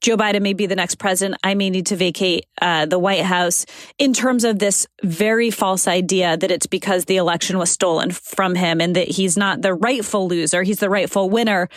Joe 0.00 0.16
Biden 0.16 0.42
may 0.42 0.52
be 0.52 0.66
the 0.66 0.76
next 0.76 0.96
president. 0.96 1.40
I 1.42 1.54
may 1.54 1.70
need 1.70 1.86
to 1.86 1.96
vacate 1.96 2.46
uh, 2.60 2.86
the 2.86 2.98
White 2.98 3.24
House 3.24 3.66
in 3.98 4.12
terms 4.12 4.44
of 4.44 4.58
this 4.58 4.86
very 5.02 5.50
false 5.50 5.88
idea 5.88 6.36
that 6.36 6.50
it's 6.50 6.66
because 6.66 7.04
the 7.04 7.16
election 7.16 7.58
was 7.58 7.70
stolen 7.70 8.10
from 8.10 8.54
him 8.54 8.80
and 8.80 8.96
that 8.96 9.08
he's 9.08 9.36
not 9.36 9.62
the 9.62 9.74
rightful 9.74 10.28
loser. 10.28 10.62
He's 10.62 10.80
the 10.80 10.90
rightful 10.90 11.30
winner 11.30 11.68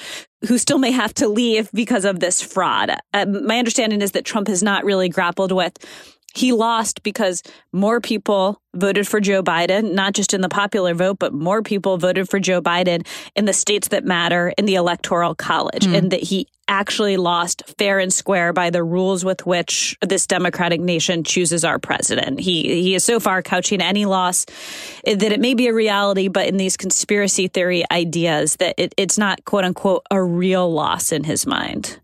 who 0.47 0.57
still 0.57 0.77
may 0.77 0.91
have 0.91 1.13
to 1.15 1.27
leave 1.27 1.69
because 1.73 2.05
of 2.05 2.19
this 2.19 2.41
fraud. 2.41 2.91
Uh, 3.13 3.25
my 3.25 3.59
understanding 3.59 4.01
is 4.01 4.11
that 4.11 4.25
Trump 4.25 4.47
has 4.47 4.63
not 4.63 4.85
really 4.85 5.09
grappled 5.09 5.51
with 5.51 5.77
he 6.33 6.51
lost 6.51 7.03
because 7.03 7.43
more 7.71 7.99
people 7.99 8.61
voted 8.75 9.07
for 9.07 9.19
Joe 9.19 9.41
Biden, 9.41 9.93
not 9.93 10.13
just 10.13 10.33
in 10.33 10.41
the 10.41 10.49
popular 10.49 10.93
vote, 10.93 11.17
but 11.19 11.33
more 11.33 11.61
people 11.61 11.97
voted 11.97 12.29
for 12.29 12.39
Joe 12.39 12.61
Biden 12.61 13.05
in 13.35 13.45
the 13.45 13.53
states 13.53 13.89
that 13.89 14.05
matter 14.05 14.53
in 14.57 14.65
the 14.65 14.75
electoral 14.75 15.33
college, 15.33 15.85
mm. 15.85 15.97
and 15.97 16.11
that 16.11 16.21
he 16.21 16.47
actually 16.69 17.17
lost 17.17 17.63
fair 17.77 17.99
and 17.99 18.13
square 18.13 18.53
by 18.53 18.69
the 18.69 18.83
rules 18.83 19.25
with 19.25 19.45
which 19.45 19.97
this 20.01 20.25
democratic 20.27 20.79
nation 20.79 21.23
chooses 21.23 21.65
our 21.65 21.79
president. 21.79 22.39
He 22.39 22.81
he 22.81 22.95
is 22.95 23.03
so 23.03 23.19
far 23.19 23.41
couching 23.41 23.81
any 23.81 24.05
loss 24.05 24.45
that 25.03 25.31
it 25.31 25.41
may 25.41 25.55
be 25.55 25.67
a 25.67 25.73
reality, 25.73 26.29
but 26.29 26.47
in 26.47 26.57
these 26.57 26.77
conspiracy 26.77 27.47
theory 27.47 27.83
ideas 27.91 28.55
that 28.57 28.75
it, 28.77 28.93
it's 28.95 29.17
not 29.17 29.43
quote 29.43 29.65
unquote 29.65 30.05
a 30.11 30.23
real 30.23 30.71
loss 30.71 31.11
in 31.11 31.23
his 31.23 31.45
mind. 31.45 31.99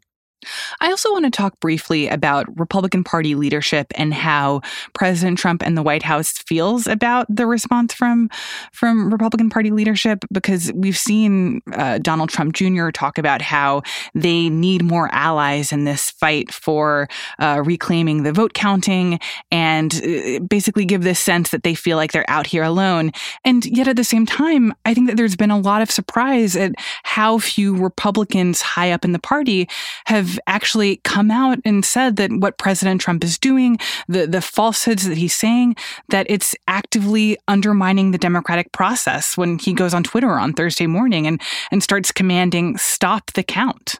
I 0.79 0.89
also 0.89 1.11
want 1.11 1.25
to 1.25 1.31
talk 1.31 1.59
briefly 1.59 2.07
about 2.07 2.47
Republican 2.57 3.03
Party 3.03 3.35
leadership 3.35 3.87
and 3.95 4.13
how 4.13 4.61
President 4.93 5.37
Trump 5.37 5.63
and 5.63 5.77
the 5.77 5.83
White 5.83 6.03
House 6.03 6.31
feels 6.31 6.87
about 6.87 7.27
the 7.29 7.45
response 7.45 7.93
from 7.93 8.29
from 8.71 9.11
Republican 9.11 9.49
Party 9.49 9.71
leadership 9.71 10.25
because 10.31 10.71
we've 10.73 10.97
seen 10.97 11.61
uh, 11.73 11.97
Donald 11.99 12.29
Trump 12.29 12.53
Jr. 12.53 12.89
talk 12.89 13.17
about 13.17 13.41
how 13.41 13.81
they 14.13 14.49
need 14.49 14.83
more 14.83 15.09
allies 15.13 15.71
in 15.71 15.85
this 15.85 16.11
fight 16.11 16.53
for 16.53 17.07
uh, 17.39 17.61
reclaiming 17.65 18.23
the 18.23 18.31
vote 18.31 18.53
counting 18.53 19.19
and 19.51 20.01
uh, 20.03 20.39
basically 20.39 20.85
give 20.85 21.03
this 21.03 21.19
sense 21.19 21.49
that 21.49 21.63
they 21.63 21.75
feel 21.75 21.97
like 21.97 22.11
they're 22.11 22.29
out 22.29 22.47
here 22.47 22.63
alone. 22.63 23.11
And 23.43 23.65
yet 23.65 23.87
at 23.87 23.95
the 23.95 24.03
same 24.03 24.25
time, 24.25 24.73
I 24.85 24.93
think 24.93 25.07
that 25.07 25.17
there's 25.17 25.35
been 25.35 25.51
a 25.51 25.59
lot 25.59 25.81
of 25.81 25.91
surprise 25.91 26.55
at 26.55 26.73
how 27.03 27.37
few 27.39 27.75
Republicans 27.75 28.61
high 28.61 28.91
up 28.91 29.05
in 29.05 29.11
the 29.11 29.19
party 29.19 29.67
have 30.05 30.34
actually 30.47 30.97
come 31.03 31.31
out 31.31 31.59
and 31.65 31.83
said 31.83 32.15
that 32.17 32.31
what 32.31 32.57
President 32.57 33.01
Trump 33.01 33.23
is 33.23 33.37
doing, 33.37 33.77
the, 34.07 34.27
the 34.27 34.41
falsehoods 34.41 35.07
that 35.07 35.17
he's 35.17 35.35
saying, 35.35 35.75
that 36.09 36.25
it's 36.29 36.55
actively 36.67 37.37
undermining 37.47 38.11
the 38.11 38.17
democratic 38.17 38.71
process 38.71 39.37
when 39.37 39.57
he 39.57 39.73
goes 39.73 39.93
on 39.93 40.03
Twitter 40.03 40.31
on 40.31 40.53
Thursday 40.53 40.87
morning 40.87 41.27
and, 41.27 41.41
and 41.71 41.83
starts 41.83 42.11
commanding 42.11 42.77
stop 42.77 43.31
the 43.33 43.43
count. 43.43 43.99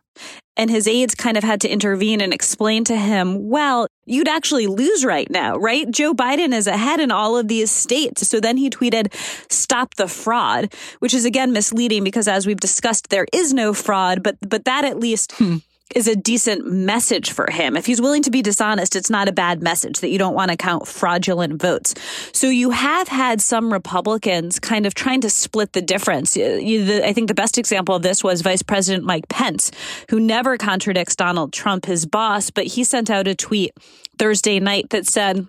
And 0.58 0.70
his 0.70 0.88
aides 0.88 1.16
kind 1.16 1.36
of 1.36 1.44
had 1.44 1.60
to 1.62 1.70
intervene 1.70 2.22
and 2.22 2.34
explain 2.34 2.86
to 2.86 2.96
him, 2.96 3.50
well, 3.50 3.88
you'd 4.06 4.30
actually 4.30 4.68
lose 4.68 5.04
right 5.04 5.30
now, 5.30 5.58
right? 5.58 5.90
Joe 5.92 6.14
Biden 6.14 6.54
is 6.54 6.68
ahead 6.68 7.02
in 7.02 7.12
all 7.12 7.38
of 7.38 7.50
these 7.50 7.72
states. 7.72 8.26
So 8.28 8.40
then 8.40 8.56
he 8.56 8.70
tweeted, 8.70 9.14
stop 9.52 9.96
the 9.96 10.08
fraud, 10.08 10.74
which 11.00 11.14
is 11.14 11.26
again 11.26 11.52
misleading 11.52 12.06
because 12.06 12.28
as 12.30 12.48
we've 12.48 12.60
discussed, 12.60 13.10
there 13.10 13.28
is 13.34 13.54
no 13.54 13.74
fraud, 13.74 14.24
but, 14.24 14.38
but 14.48 14.64
that 14.66 14.86
at 14.86 14.98
least. 14.98 15.34
Hmm 15.34 15.58
is 15.94 16.08
a 16.08 16.16
decent 16.16 16.66
message 16.66 17.32
for 17.32 17.50
him. 17.52 17.78
If 17.78 17.86
he's 17.86 18.02
willing 18.02 18.24
to 18.24 18.32
be 18.32 18.42
dishonest, 18.42 18.96
it's 18.96 19.10
not 19.10 19.28
a 19.28 19.32
bad 19.32 19.62
message 19.62 20.00
that 20.00 20.10
you 20.10 20.18
don't 20.18 20.34
want 20.34 20.50
to 20.50 20.58
count 20.58 20.88
fraudulent 20.88 21.62
votes. 21.62 21.94
So 22.34 22.50
you 22.50 22.72
have 22.72 23.08
had 23.08 23.40
some 23.40 23.72
Republicans 23.72 24.60
kind 24.60 24.88
of 24.88 24.96
trying 24.96 25.22
to 25.22 25.30
split 25.30 25.74
the 25.74 25.82
difference. 25.82 26.36
I 26.36 27.14
think 27.14 27.28
the 27.28 27.36
best 27.36 27.58
example 27.58 27.96
of 27.96 28.02
this 28.02 28.24
was 28.24 28.42
Vice 28.42 28.64
President 28.64 29.06
Mike 29.06 29.30
Pence, 29.30 29.72
who 30.10 30.20
never 30.20 30.58
contradicts 30.58 31.16
Donald 31.16 31.54
Trump, 31.54 31.86
his 31.86 32.06
boss, 32.06 32.50
but 32.50 32.66
he 32.66 32.84
sent 32.84 33.12
out 33.12 33.28
a 33.28 33.36
tweet 33.36 33.72
Thursday 34.18 34.60
night 34.60 34.90
that 34.90 35.06
said, 35.06 35.48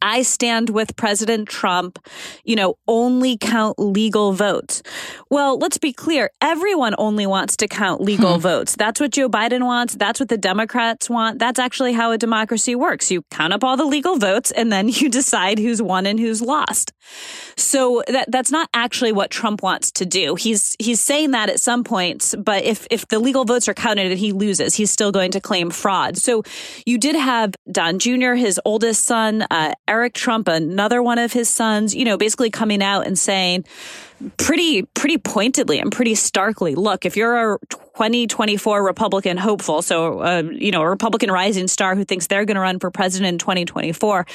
I 0.00 0.22
stand 0.22 0.70
with 0.70 0.96
President 0.96 1.48
Trump, 1.48 1.98
you 2.44 2.56
know, 2.56 2.76
only 2.88 3.36
count 3.36 3.78
legal 3.78 4.32
votes. 4.32 4.82
Well, 5.30 5.58
let's 5.58 5.78
be 5.78 5.92
clear. 5.92 6.30
Everyone 6.40 6.94
only 6.98 7.26
wants 7.26 7.56
to 7.58 7.68
count 7.68 8.00
legal 8.00 8.34
hmm. 8.34 8.40
votes. 8.40 8.76
That's 8.76 9.00
what 9.00 9.12
Joe 9.12 9.28
Biden 9.28 9.64
wants. 9.64 9.94
That's 9.94 10.20
what 10.20 10.28
the 10.28 10.38
Democrats 10.38 11.10
want. 11.10 11.38
That's 11.38 11.58
actually 11.58 11.92
how 11.92 12.12
a 12.12 12.18
democracy 12.18 12.74
works. 12.74 13.10
You 13.10 13.22
count 13.30 13.52
up 13.52 13.64
all 13.64 13.76
the 13.76 13.84
legal 13.84 14.18
votes 14.18 14.50
and 14.50 14.72
then 14.72 14.88
you 14.92 15.08
decide 15.08 15.58
who's 15.58 15.82
won 15.82 16.06
and 16.06 16.18
who's 16.18 16.42
lost. 16.42 16.92
So 17.56 18.02
that 18.08 18.30
that's 18.30 18.50
not 18.50 18.68
actually 18.74 19.12
what 19.12 19.30
Trump 19.30 19.62
wants 19.62 19.90
to 19.92 20.06
do. 20.06 20.34
He's 20.34 20.76
he's 20.78 21.00
saying 21.00 21.32
that 21.32 21.48
at 21.48 21.60
some 21.60 21.84
points, 21.84 22.34
but 22.36 22.64
if 22.64 22.86
if 22.90 23.08
the 23.08 23.18
legal 23.18 23.44
votes 23.44 23.68
are 23.68 23.74
counted 23.74 24.10
and 24.10 24.18
he 24.18 24.32
loses, 24.32 24.74
he's 24.74 24.90
still 24.90 25.12
going 25.12 25.32
to 25.32 25.40
claim 25.40 25.70
fraud. 25.70 26.16
So 26.16 26.42
you 26.86 26.98
did 26.98 27.16
have 27.16 27.54
Don 27.70 27.98
Jr., 27.98 28.34
his 28.34 28.60
oldest 28.64 29.04
son, 29.04 29.46
uh, 29.50 29.71
Eric 29.88 30.14
Trump, 30.14 30.48
another 30.48 31.02
one 31.02 31.18
of 31.18 31.32
his 31.32 31.48
sons, 31.48 31.94
you 31.94 32.04
know, 32.04 32.16
basically 32.16 32.50
coming 32.50 32.82
out 32.82 33.06
and 33.06 33.18
saying 33.18 33.64
pretty 34.36 34.82
pretty 34.82 35.18
pointedly 35.18 35.78
and 35.78 35.90
pretty 35.90 36.14
starkly, 36.14 36.74
look, 36.74 37.04
if 37.04 37.16
you're 37.16 37.54
a 37.54 37.58
2024 37.68 38.84
Republican 38.84 39.36
hopeful, 39.36 39.82
so 39.82 40.20
uh, 40.20 40.42
you 40.52 40.70
know, 40.70 40.82
a 40.82 40.88
Republican 40.88 41.30
rising 41.30 41.68
star 41.68 41.94
who 41.94 42.04
thinks 42.04 42.26
they're 42.26 42.44
going 42.44 42.54
to 42.54 42.60
run 42.60 42.78
for 42.78 42.90
president 42.90 43.28
in 43.28 43.38
2024, 43.38 44.26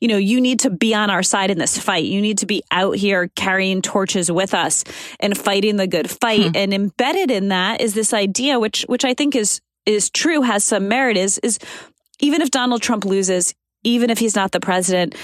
you 0.00 0.08
know, 0.08 0.16
you 0.16 0.40
need 0.40 0.60
to 0.60 0.70
be 0.70 0.94
on 0.94 1.10
our 1.10 1.22
side 1.22 1.50
in 1.50 1.58
this 1.58 1.78
fight. 1.78 2.04
You 2.04 2.20
need 2.20 2.38
to 2.38 2.46
be 2.46 2.62
out 2.70 2.96
here 2.96 3.28
carrying 3.36 3.82
torches 3.82 4.30
with 4.30 4.54
us 4.54 4.84
and 5.20 5.36
fighting 5.36 5.76
the 5.76 5.86
good 5.86 6.10
fight. 6.10 6.48
Hmm. 6.48 6.56
And 6.56 6.74
embedded 6.74 7.30
in 7.30 7.48
that 7.48 7.80
is 7.80 7.94
this 7.94 8.12
idea 8.12 8.58
which 8.58 8.84
which 8.88 9.04
I 9.04 9.14
think 9.14 9.36
is 9.36 9.60
is 9.84 10.10
true, 10.10 10.42
has 10.42 10.64
some 10.64 10.88
merit 10.88 11.16
is 11.16 11.38
is 11.38 11.58
even 12.18 12.40
if 12.40 12.50
Donald 12.50 12.82
Trump 12.82 13.04
loses, 13.04 13.54
even 13.86 14.10
if 14.10 14.18
he's 14.18 14.34
not 14.34 14.50
the 14.50 14.60
president, 14.60 15.14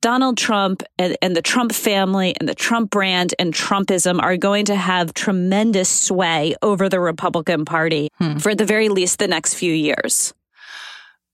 Donald 0.00 0.38
Trump 0.38 0.82
and, 0.98 1.16
and, 1.20 1.36
the 1.36 1.42
Trump 1.42 1.72
family 1.72 2.34
and 2.38 2.48
the 2.48 2.54
Trump 2.54 2.90
brand 2.90 3.34
and 3.38 3.52
Trumpism 3.52 4.22
are 4.22 4.36
going 4.36 4.64
to 4.66 4.74
have 4.74 5.14
tremendous 5.14 5.88
sway 5.88 6.54
over 6.62 6.88
the 6.88 7.00
Republican 7.00 7.64
Party 7.64 8.08
hmm. 8.18 8.38
for 8.38 8.50
at 8.50 8.58
the 8.58 8.64
very 8.64 8.88
least 8.88 9.18
the 9.18 9.28
next 9.28 9.54
few 9.54 9.72
years. 9.72 10.32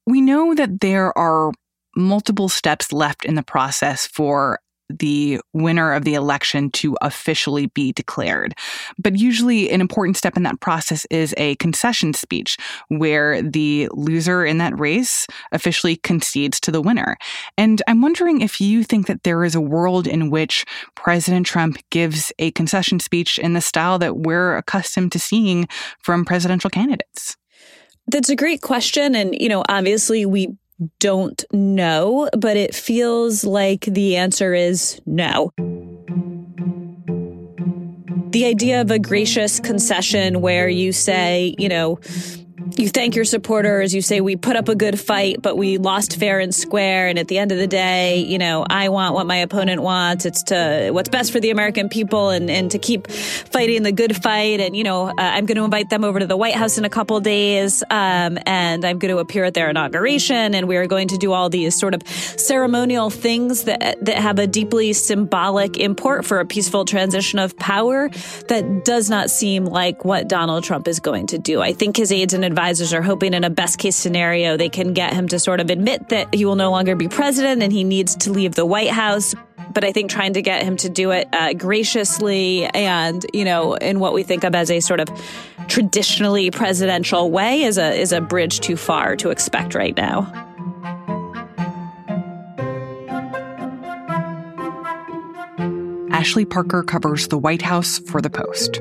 We 0.07 0.21
know 0.21 0.55
that 0.55 0.81
there 0.81 1.17
are 1.17 1.53
multiple 1.97 2.49
steps 2.49 2.93
left 2.93 3.25
in 3.25 3.35
the 3.35 3.43
process 3.43 4.07
for 4.07 4.59
the 4.99 5.41
winner 5.53 5.93
of 5.93 6.05
the 6.05 6.15
election 6.15 6.71
to 6.73 6.97
officially 7.01 7.67
be 7.67 7.93
declared. 7.93 8.55
But 8.99 9.17
usually, 9.17 9.71
an 9.71 9.81
important 9.81 10.17
step 10.17 10.37
in 10.37 10.43
that 10.45 10.61
process 10.61 11.07
is 11.11 11.35
a 11.37 11.57
concession 11.57 12.15
speech 12.15 12.57
where 12.89 13.43
the 13.43 13.89
loser 13.93 14.45
in 14.45 14.59
that 14.59 14.79
race 14.79 15.27
officially 15.53 15.97
concedes 15.97 16.61
to 16.61 16.71
the 16.71 16.83
winner. 16.83 17.17
And 17.57 17.83
I'm 17.87 18.03
wondering 18.03 18.41
if 18.41 18.61
you 18.61 18.85
think 18.85 19.07
that 19.07 19.23
there 19.23 19.45
is 19.45 19.55
a 19.55 19.61
world 19.61 20.07
in 20.07 20.31
which 20.31 20.65
President 20.95 21.47
Trump 21.47 21.79
gives 21.91 22.33
a 22.39 22.51
concession 22.53 23.01
speech 23.01 23.39
in 23.39 23.53
the 23.53 23.61
style 23.61 23.99
that 23.99 24.19
we're 24.19 24.57
accustomed 24.57 25.13
to 25.13 25.19
seeing 25.19 25.69
from 26.01 26.25
presidential 26.25 26.71
candidates. 26.71 27.37
That's 28.09 28.29
a 28.29 28.37
great 28.37 28.63
question. 28.63 29.15
And, 29.15 29.35
you 29.39 29.49
know, 29.49 29.63
obviously 29.69 30.27
we 30.27 30.49
don't 30.99 31.45
know, 31.53 32.29
but 32.37 32.57
it 32.57 32.75
feels 32.75 33.45
like 33.45 33.83
the 33.83 34.17
answer 34.17 34.55
is 34.55 35.01
no. 35.07 35.53
The 38.31 38.47
idea 38.47 38.81
of 38.81 38.91
a 38.91 38.99
gracious 38.99 39.61
concession 39.61 40.41
where 40.41 40.69
you 40.69 40.93
say, 40.93 41.55
you 41.59 41.69
know, 41.69 41.99
you 42.79 42.89
thank 42.89 43.15
your 43.15 43.25
supporters. 43.25 43.95
You 43.95 44.03
say, 44.03 44.21
we 44.21 44.37
put 44.37 44.57
up 44.57 44.69
a 44.69 44.75
good 44.75 44.99
fight, 44.99 45.43
but 45.43 45.57
we 45.57 45.79
lost 45.79 46.17
fair 46.17 46.41
and 46.41 46.55
square. 46.55 47.09
And 47.09 47.19
at 47.19 47.29
the 47.29 47.39
end 47.39 47.53
of 47.53 47.59
the 47.59 47.67
day, 47.67 48.19
you 48.19 48.39
know, 48.39 48.65
I 48.69 48.89
want 48.89 49.15
what 49.15 49.27
my 49.27 49.37
opponent 49.37 49.83
wants. 49.83 50.25
It's 50.25 50.43
to 50.45 50.91
what's 50.93 51.09
best 51.09 51.33
for 51.33 51.41
the 51.41 51.51
American 51.51 51.89
people 51.89 52.31
and, 52.31 52.51
and 52.51 52.71
to 52.71 52.79
keep 52.79 53.11
fighting 53.11 53.83
the 53.83 53.93
good 53.93 54.17
fight. 54.17 54.61
And, 54.61 54.77
you 54.77 54.85
know, 54.85 55.09
uh, 55.09 55.15
I'm 55.19 55.47
going 55.47 55.57
to 55.57 55.65
invite 55.65 55.91
them 55.91 56.05
over 56.05 56.19
to 56.19 56.27
the 56.27 56.37
White 56.37 56.55
House 56.55 56.79
in 56.79 56.85
a 56.85 56.89
couple 56.89 57.21
days. 57.21 57.83
Um, 57.91 58.39
and 58.47 58.85
I'm 58.85 58.99
going 58.99 59.13
to 59.13 59.19
appear 59.19 59.45
at 59.45 59.55
their 59.55 59.69
inauguration. 59.69 60.55
And 60.55 60.67
we 60.67 60.77
are 60.77 60.87
going 60.87 61.09
to 61.09 61.19
do 61.19 61.33
all 61.33 61.51
these 61.51 61.79
sort 61.79 61.95
of 61.95 62.07
ceremonial 62.09 63.11
things 63.11 63.65
that, 63.65 64.05
that 64.05 64.17
have 64.17 64.39
a 64.39 64.47
deeply 64.47 64.93
symbolic 64.93 65.77
import 65.77 66.25
for 66.25 66.41
a 66.41 66.47
peaceful 66.47 66.85
transition 66.85 67.39
of 67.39 67.57
power 67.57 68.09
that 68.49 68.85
does 68.85 69.11
not 69.11 69.31
seem 69.31 69.67
like 69.67 70.05
what 70.05 70.29
Donald 70.29 70.65
Trump 70.65 70.89
is 70.89 71.01
going 71.01 71.27
to 71.29 71.39
do. 71.39 71.61
I 71.61 71.73
think 71.73 71.97
his 71.97 72.11
aides 72.11 72.33
and 72.35 72.45
advisors 72.45 72.62
are 72.95 73.03
hoping 73.03 73.35
in 73.35 73.45
a 73.45 73.51
best 73.51 73.79
case 73.79 73.97
scenario 73.97 74.57
they 74.57 74.69
can 74.69 74.93
get 74.93 75.13
him 75.13 75.27
to 75.29 75.39
sort 75.39 75.61
of 75.61 75.69
admit 75.69 76.09
that 76.11 76.33
he 76.33 76.45
will 76.45 76.55
no 76.55 76.71
longer 76.71 76.95
be 76.95 77.09
president 77.09 77.63
and 77.63 77.73
he 77.73 77.83
needs 77.83 78.15
to 78.17 78.31
leave 78.31 78.55
the 78.55 78.65
White 78.65 78.91
House. 78.91 79.35
But 79.75 79.85
I 79.85 79.93
think 79.93 80.11
trying 80.11 80.35
to 80.35 80.43
get 80.43 80.63
him 80.63 80.77
to 80.79 80.89
do 80.89 81.11
it 81.11 81.29
uh, 81.33 81.55
graciously 81.55 82.67
and, 82.67 83.25
you 83.33 83.45
know, 83.45 83.75
in 83.75 84.01
what 84.01 84.13
we 84.13 84.23
think 84.23 84.45
of 84.45 84.55
as 84.55 84.71
a 84.71 84.81
sort 84.81 85.01
of 85.01 85.09
traditionally 85.67 86.51
presidential 86.51 87.31
way 87.31 87.63
is 87.63 87.79
a, 87.79 87.99
is 87.99 88.13
a 88.13 88.21
bridge 88.21 88.61
too 88.61 88.77
far 88.77 89.17
to 89.17 89.31
expect 89.31 89.75
right 89.75 89.97
now. 89.97 90.31
Ashley 96.11 96.45
Parker 96.45 96.85
covers 96.85 97.27
the 97.29 97.39
White 97.39 97.63
House 97.63 97.99
for 97.99 98.21
The 98.21 98.31
Post. 98.31 98.81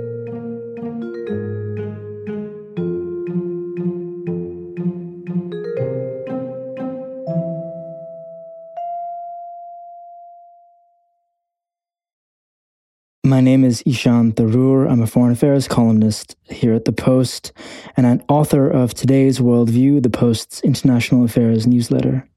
My 13.23 13.39
name 13.39 13.63
is 13.63 13.83
Ishan 13.85 14.33
Tharoor. 14.33 14.89
I'm 14.89 15.03
a 15.03 15.05
foreign 15.05 15.33
affairs 15.33 15.67
columnist 15.67 16.35
here 16.49 16.73
at 16.73 16.85
The 16.85 16.91
Post 16.91 17.53
and 17.95 18.07
an 18.07 18.23
author 18.27 18.67
of 18.67 18.95
today's 18.95 19.37
Worldview, 19.37 20.01
The 20.01 20.09
Post's 20.09 20.59
international 20.61 21.23
affairs 21.23 21.67
newsletter. 21.67 22.27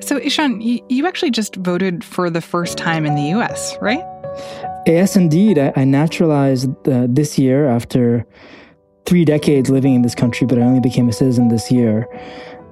So, 0.00 0.18
Ishan, 0.18 0.60
you 0.60 1.06
actually 1.06 1.30
just 1.30 1.56
voted 1.56 2.04
for 2.04 2.28
the 2.28 2.42
first 2.42 2.76
time 2.76 3.06
in 3.06 3.14
the 3.14 3.40
US, 3.40 3.78
right? 3.80 4.04
Yes, 4.86 5.16
indeed. 5.16 5.58
I, 5.58 5.84
naturalized 5.84 6.68
uh, 6.86 7.06
this 7.08 7.38
year 7.38 7.66
after 7.66 8.26
three 9.06 9.24
decades 9.24 9.70
living 9.70 9.94
in 9.94 10.02
this 10.02 10.14
country, 10.14 10.46
but 10.46 10.58
I 10.58 10.62
only 10.62 10.80
became 10.80 11.08
a 11.08 11.14
citizen 11.14 11.48
this 11.48 11.72
year. 11.72 12.06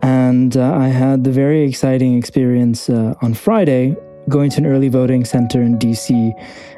And 0.02 0.56
uh, 0.56 0.74
I 0.74 0.88
had 0.88 1.24
the 1.24 1.32
very 1.32 1.62
exciting 1.62 2.16
experience 2.16 2.88
uh, 2.88 3.14
on 3.20 3.34
Friday 3.34 3.96
going 4.28 4.50
to 4.50 4.58
an 4.58 4.66
early 4.66 4.88
voting 4.88 5.24
center 5.24 5.62
in 5.62 5.78
DC 5.78 6.32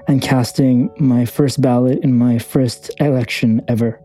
and 0.07 0.23
casting 0.23 0.91
my 0.99 1.25
first 1.25 1.61
ballot 1.61 1.99
in 2.03 2.17
my 2.17 2.39
first 2.39 2.91
election 3.01 3.63
ever. 3.69 4.01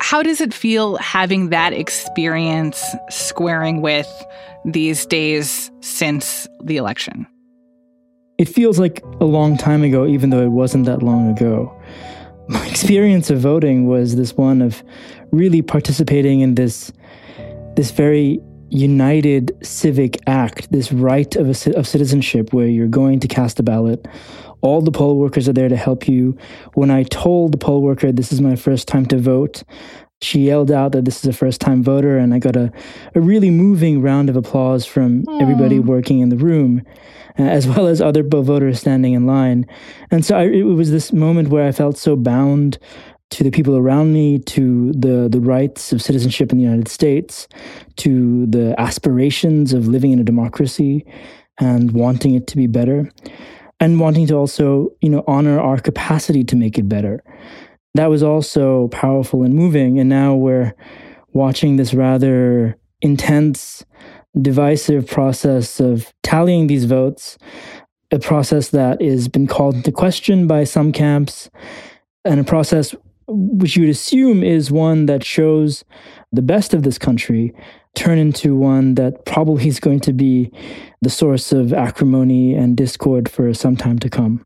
How 0.00 0.22
does 0.22 0.40
it 0.40 0.54
feel 0.54 0.96
having 0.98 1.50
that 1.50 1.72
experience 1.72 2.82
squaring 3.10 3.82
with 3.82 4.08
these 4.64 5.04
days 5.06 5.70
since 5.80 6.46
the 6.62 6.76
election? 6.76 7.26
It 8.38 8.48
feels 8.48 8.78
like 8.78 9.02
a 9.20 9.24
long 9.24 9.56
time 9.56 9.82
ago, 9.82 10.06
even 10.06 10.30
though 10.30 10.42
it 10.42 10.50
wasn't 10.50 10.84
that 10.86 11.02
long 11.02 11.30
ago 11.30 11.74
my 12.48 12.66
experience 12.66 13.30
of 13.30 13.40
voting 13.40 13.86
was 13.86 14.16
this 14.16 14.36
one 14.36 14.62
of 14.62 14.82
really 15.32 15.62
participating 15.62 16.40
in 16.40 16.54
this 16.54 16.92
this 17.76 17.90
very 17.90 18.40
united 18.70 19.56
civic 19.62 20.18
act, 20.26 20.70
this 20.72 20.92
right 20.92 21.36
of, 21.36 21.66
a, 21.66 21.76
of 21.76 21.86
citizenship 21.86 22.52
where 22.52 22.66
you're 22.66 22.88
going 22.88 23.20
to 23.20 23.28
cast 23.28 23.60
a 23.60 23.62
ballot. 23.62 24.06
All 24.62 24.80
the 24.80 24.90
poll 24.90 25.18
workers 25.18 25.48
are 25.48 25.52
there 25.52 25.68
to 25.68 25.76
help 25.76 26.08
you. 26.08 26.36
When 26.74 26.90
I 26.90 27.04
told 27.04 27.52
the 27.52 27.58
poll 27.58 27.82
worker 27.82 28.10
this 28.10 28.32
is 28.32 28.40
my 28.40 28.56
first 28.56 28.88
time 28.88 29.06
to 29.06 29.18
vote, 29.18 29.62
she 30.22 30.46
yelled 30.46 30.70
out 30.70 30.92
that 30.92 31.04
this 31.04 31.22
is 31.22 31.26
a 31.26 31.32
first 31.32 31.60
time 31.60 31.82
voter, 31.82 32.18
and 32.18 32.32
I 32.32 32.38
got 32.38 32.56
a, 32.56 32.72
a 33.14 33.20
really 33.20 33.50
moving 33.50 34.02
round 34.02 34.28
of 34.30 34.36
applause 34.36 34.86
from 34.86 35.24
Aww. 35.24 35.42
everybody 35.42 35.78
working 35.78 36.20
in 36.20 36.30
the 36.30 36.36
room. 36.36 36.82
Uh, 37.38 37.42
as 37.42 37.68
well 37.68 37.86
as 37.86 38.00
other 38.00 38.22
voters 38.22 38.80
standing 38.80 39.12
in 39.12 39.26
line. 39.26 39.66
And 40.10 40.24
so 40.24 40.38
I, 40.38 40.44
it 40.44 40.62
was 40.62 40.90
this 40.90 41.12
moment 41.12 41.50
where 41.50 41.68
I 41.68 41.72
felt 41.72 41.98
so 41.98 42.16
bound 42.16 42.78
to 43.28 43.44
the 43.44 43.50
people 43.50 43.76
around 43.76 44.14
me, 44.14 44.38
to 44.38 44.90
the, 44.92 45.28
the 45.30 45.40
rights 45.40 45.92
of 45.92 46.00
citizenship 46.00 46.50
in 46.50 46.56
the 46.56 46.64
United 46.64 46.88
States, 46.88 47.46
to 47.96 48.46
the 48.46 48.74
aspirations 48.80 49.74
of 49.74 49.86
living 49.86 50.12
in 50.12 50.18
a 50.18 50.24
democracy 50.24 51.04
and 51.60 51.92
wanting 51.92 52.34
it 52.34 52.46
to 52.46 52.56
be 52.56 52.66
better, 52.66 53.10
and 53.80 54.00
wanting 54.00 54.26
to 54.28 54.34
also, 54.34 54.88
you 55.02 55.10
know, 55.10 55.22
honor 55.26 55.60
our 55.60 55.78
capacity 55.78 56.42
to 56.42 56.56
make 56.56 56.78
it 56.78 56.88
better. 56.88 57.22
That 57.96 58.10
was 58.10 58.22
also 58.22 58.88
powerful 58.88 59.42
and 59.42 59.54
moving. 59.54 59.98
And 59.98 60.08
now 60.08 60.34
we're 60.34 60.74
watching 61.32 61.76
this 61.76 61.94
rather 61.94 62.76
intense 63.02 63.84
divisive 64.40 65.06
process 65.06 65.80
of 65.80 66.12
tallying 66.22 66.66
these 66.66 66.84
votes, 66.84 67.38
a 68.10 68.18
process 68.18 68.68
that 68.70 69.00
has 69.02 69.28
been 69.28 69.46
called 69.46 69.74
into 69.74 69.92
question 69.92 70.46
by 70.46 70.64
some 70.64 70.92
camps, 70.92 71.50
and 72.24 72.40
a 72.40 72.44
process 72.44 72.94
which 73.28 73.76
you 73.76 73.82
would 73.82 73.90
assume 73.90 74.42
is 74.42 74.70
one 74.70 75.06
that 75.06 75.24
shows 75.24 75.84
the 76.32 76.42
best 76.42 76.74
of 76.74 76.82
this 76.82 76.98
country 76.98 77.52
turn 77.94 78.18
into 78.18 78.54
one 78.54 78.94
that 78.94 79.24
probably 79.24 79.66
is 79.66 79.80
going 79.80 80.00
to 80.00 80.12
be 80.12 80.52
the 81.00 81.10
source 81.10 81.50
of 81.50 81.72
acrimony 81.72 82.54
and 82.54 82.76
discord 82.76 83.28
for 83.28 83.52
some 83.54 83.76
time 83.76 83.98
to 83.98 84.10
come. 84.10 84.44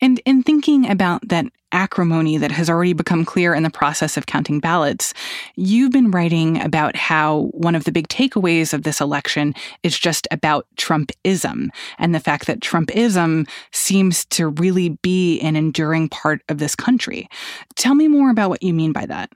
And 0.00 0.20
in 0.26 0.42
thinking 0.42 0.88
about 0.88 1.26
that 1.28 1.46
acrimony 1.72 2.36
that 2.38 2.52
has 2.52 2.70
already 2.70 2.92
become 2.92 3.24
clear 3.24 3.54
in 3.54 3.62
the 3.62 3.70
process 3.70 4.16
of 4.16 4.26
counting 4.26 4.60
ballots, 4.60 5.12
you've 5.56 5.92
been 5.92 6.10
writing 6.10 6.60
about 6.60 6.96
how 6.96 7.50
one 7.52 7.74
of 7.74 7.84
the 7.84 7.92
big 7.92 8.08
takeaways 8.08 8.72
of 8.72 8.82
this 8.82 9.00
election 9.00 9.54
is 9.82 9.98
just 9.98 10.28
about 10.30 10.66
Trumpism 10.76 11.68
and 11.98 12.14
the 12.14 12.20
fact 12.20 12.46
that 12.46 12.60
Trumpism 12.60 13.48
seems 13.72 14.24
to 14.26 14.48
really 14.48 14.90
be 15.02 15.40
an 15.40 15.56
enduring 15.56 16.08
part 16.08 16.42
of 16.48 16.58
this 16.58 16.74
country. 16.74 17.28
Tell 17.76 17.94
me 17.94 18.08
more 18.08 18.30
about 18.30 18.50
what 18.50 18.62
you 18.62 18.74
mean 18.74 18.92
by 18.92 19.06
that. 19.06 19.30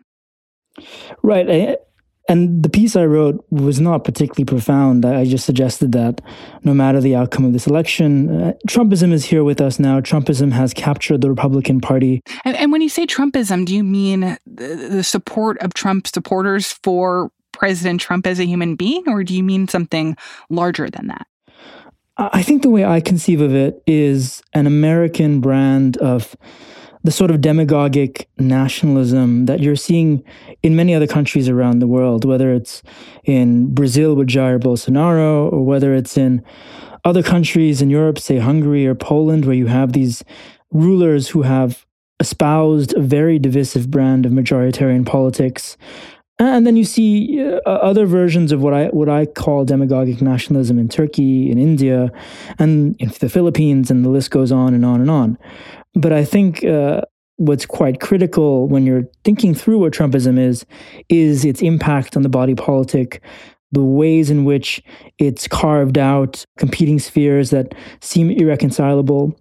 Right. 1.22 1.79
And 2.28 2.62
the 2.62 2.68
piece 2.68 2.96
I 2.96 3.04
wrote 3.04 3.44
was 3.50 3.80
not 3.80 4.02
particularly 4.02 4.44
profound. 4.44 5.04
I 5.04 5.24
just 5.24 5.46
suggested 5.46 5.92
that 5.92 6.20
no 6.64 6.74
matter 6.74 7.00
the 7.00 7.14
outcome 7.14 7.44
of 7.44 7.52
this 7.52 7.66
election, 7.66 8.42
uh, 8.42 8.52
Trumpism 8.68 9.12
is 9.12 9.24
here 9.24 9.44
with 9.44 9.60
us 9.60 9.78
now. 9.78 10.00
Trumpism 10.00 10.52
has 10.52 10.74
captured 10.74 11.20
the 11.20 11.30
Republican 11.30 11.80
Party. 11.80 12.22
And, 12.44 12.56
and 12.56 12.72
when 12.72 12.80
you 12.80 12.88
say 12.88 13.06
Trumpism, 13.06 13.64
do 13.64 13.74
you 13.74 13.84
mean 13.84 14.20
the, 14.44 14.88
the 14.90 15.04
support 15.04 15.58
of 15.58 15.72
Trump 15.74 16.08
supporters 16.08 16.72
for 16.82 17.30
President 17.52 18.00
Trump 18.00 18.26
as 18.26 18.38
a 18.38 18.44
human 18.44 18.74
being, 18.74 19.04
or 19.06 19.24
do 19.24 19.34
you 19.34 19.42
mean 19.42 19.68
something 19.68 20.16
larger 20.50 20.90
than 20.90 21.06
that? 21.06 21.26
I 22.18 22.42
think 22.42 22.62
the 22.62 22.70
way 22.70 22.84
I 22.84 23.00
conceive 23.00 23.40
of 23.40 23.54
it 23.54 23.82
is 23.86 24.42
an 24.52 24.66
American 24.66 25.40
brand 25.40 25.96
of 25.98 26.34
the 27.06 27.12
sort 27.12 27.30
of 27.30 27.40
demagogic 27.40 28.28
nationalism 28.38 29.46
that 29.46 29.60
you're 29.60 29.76
seeing 29.76 30.22
in 30.62 30.74
many 30.74 30.94
other 30.94 31.06
countries 31.06 31.48
around 31.48 31.78
the 31.78 31.86
world, 31.86 32.24
whether 32.24 32.52
it's 32.52 32.82
in 33.24 33.72
Brazil 33.72 34.14
with 34.14 34.28
Jair 34.28 34.60
Bolsonaro 34.60 35.52
or 35.52 35.64
whether 35.64 35.94
it's 35.94 36.18
in 36.18 36.44
other 37.04 37.22
countries 37.22 37.80
in 37.80 37.90
Europe, 37.90 38.18
say 38.18 38.38
Hungary 38.38 38.86
or 38.86 38.94
Poland, 38.96 39.44
where 39.44 39.54
you 39.54 39.66
have 39.66 39.92
these 39.92 40.24
rulers 40.72 41.28
who 41.28 41.42
have 41.42 41.86
espoused 42.18 42.92
a 42.94 43.00
very 43.00 43.38
divisive 43.38 43.90
brand 43.90 44.26
of 44.26 44.32
majoritarian 44.32 45.06
politics. 45.06 45.76
And 46.38 46.66
then 46.66 46.76
you 46.76 46.84
see 46.84 47.40
uh, 47.42 47.60
other 47.70 48.04
versions 48.04 48.52
of 48.52 48.60
what 48.60 48.74
I 48.74 48.88
what 48.88 49.08
I 49.08 49.24
call 49.24 49.64
demagogic 49.64 50.20
nationalism 50.20 50.78
in 50.78 50.88
Turkey, 50.88 51.50
in 51.50 51.56
India, 51.56 52.10
and 52.58 52.94
in 52.98 53.10
the 53.20 53.30
Philippines, 53.30 53.90
and 53.90 54.04
the 54.04 54.10
list 54.10 54.30
goes 54.30 54.52
on 54.52 54.74
and 54.74 54.84
on 54.84 55.00
and 55.00 55.10
on. 55.10 55.38
But 55.96 56.12
I 56.12 56.24
think 56.24 56.62
uh, 56.62 57.00
what's 57.37 57.66
quite 57.66 58.00
critical 58.00 58.68
when 58.68 58.87
you're 58.87 59.09
thinking 59.24 59.54
through 59.54 59.78
what 59.78 59.92
Trumpism 59.92 60.38
is, 60.38 60.64
is 61.09 61.44
its 61.44 61.62
impact 61.62 62.16
on 62.16 62.22
the 62.22 62.28
body 62.28 62.54
politic, 62.54 63.22
the 63.72 63.82
ways 63.82 64.30
in 64.30 64.44
which 64.44 64.82
it's 65.18 65.48
carved 65.48 65.98
out 65.98 66.44
competing 66.59 66.98
spheres 66.98 67.50
that 67.50 67.74
seem 68.00 68.30
irreconcilable. 68.30 69.38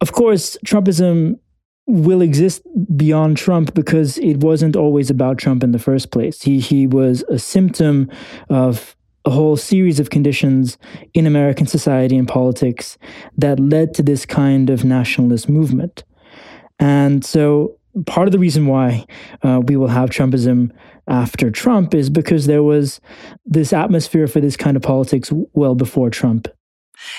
Of 0.00 0.12
course, 0.12 0.58
Trumpism 0.66 1.38
will 1.86 2.20
exist 2.20 2.62
beyond 2.96 3.36
Trump 3.36 3.72
because 3.72 4.18
it 4.18 4.38
wasn't 4.38 4.74
always 4.74 5.08
about 5.08 5.38
Trump 5.38 5.62
in 5.62 5.70
the 5.70 5.78
first 5.78 6.10
place. 6.10 6.42
He 6.42 6.58
he 6.58 6.86
was 6.86 7.22
a 7.28 7.38
symptom 7.38 8.10
of 8.48 8.95
a 9.26 9.30
whole 9.30 9.56
series 9.56 10.00
of 10.00 10.10
conditions 10.10 10.78
in 11.12 11.26
American 11.26 11.66
society 11.66 12.16
and 12.16 12.28
politics 12.28 12.96
that 13.36 13.60
led 13.60 13.92
to 13.94 14.02
this 14.02 14.24
kind 14.24 14.70
of 14.70 14.84
nationalist 14.84 15.48
movement. 15.48 16.04
And 16.78 17.24
so 17.24 17.76
part 18.06 18.28
of 18.28 18.32
the 18.32 18.38
reason 18.38 18.66
why 18.66 19.04
uh, 19.42 19.60
we 19.66 19.76
will 19.76 19.88
have 19.88 20.10
Trumpism 20.10 20.70
after 21.08 21.50
Trump 21.50 21.94
is 21.94 22.08
because 22.08 22.46
there 22.46 22.62
was 22.62 23.00
this 23.44 23.72
atmosphere 23.72 24.26
for 24.28 24.40
this 24.40 24.56
kind 24.56 24.76
of 24.76 24.82
politics 24.82 25.32
well 25.54 25.74
before 25.74 26.08
Trump. 26.10 26.48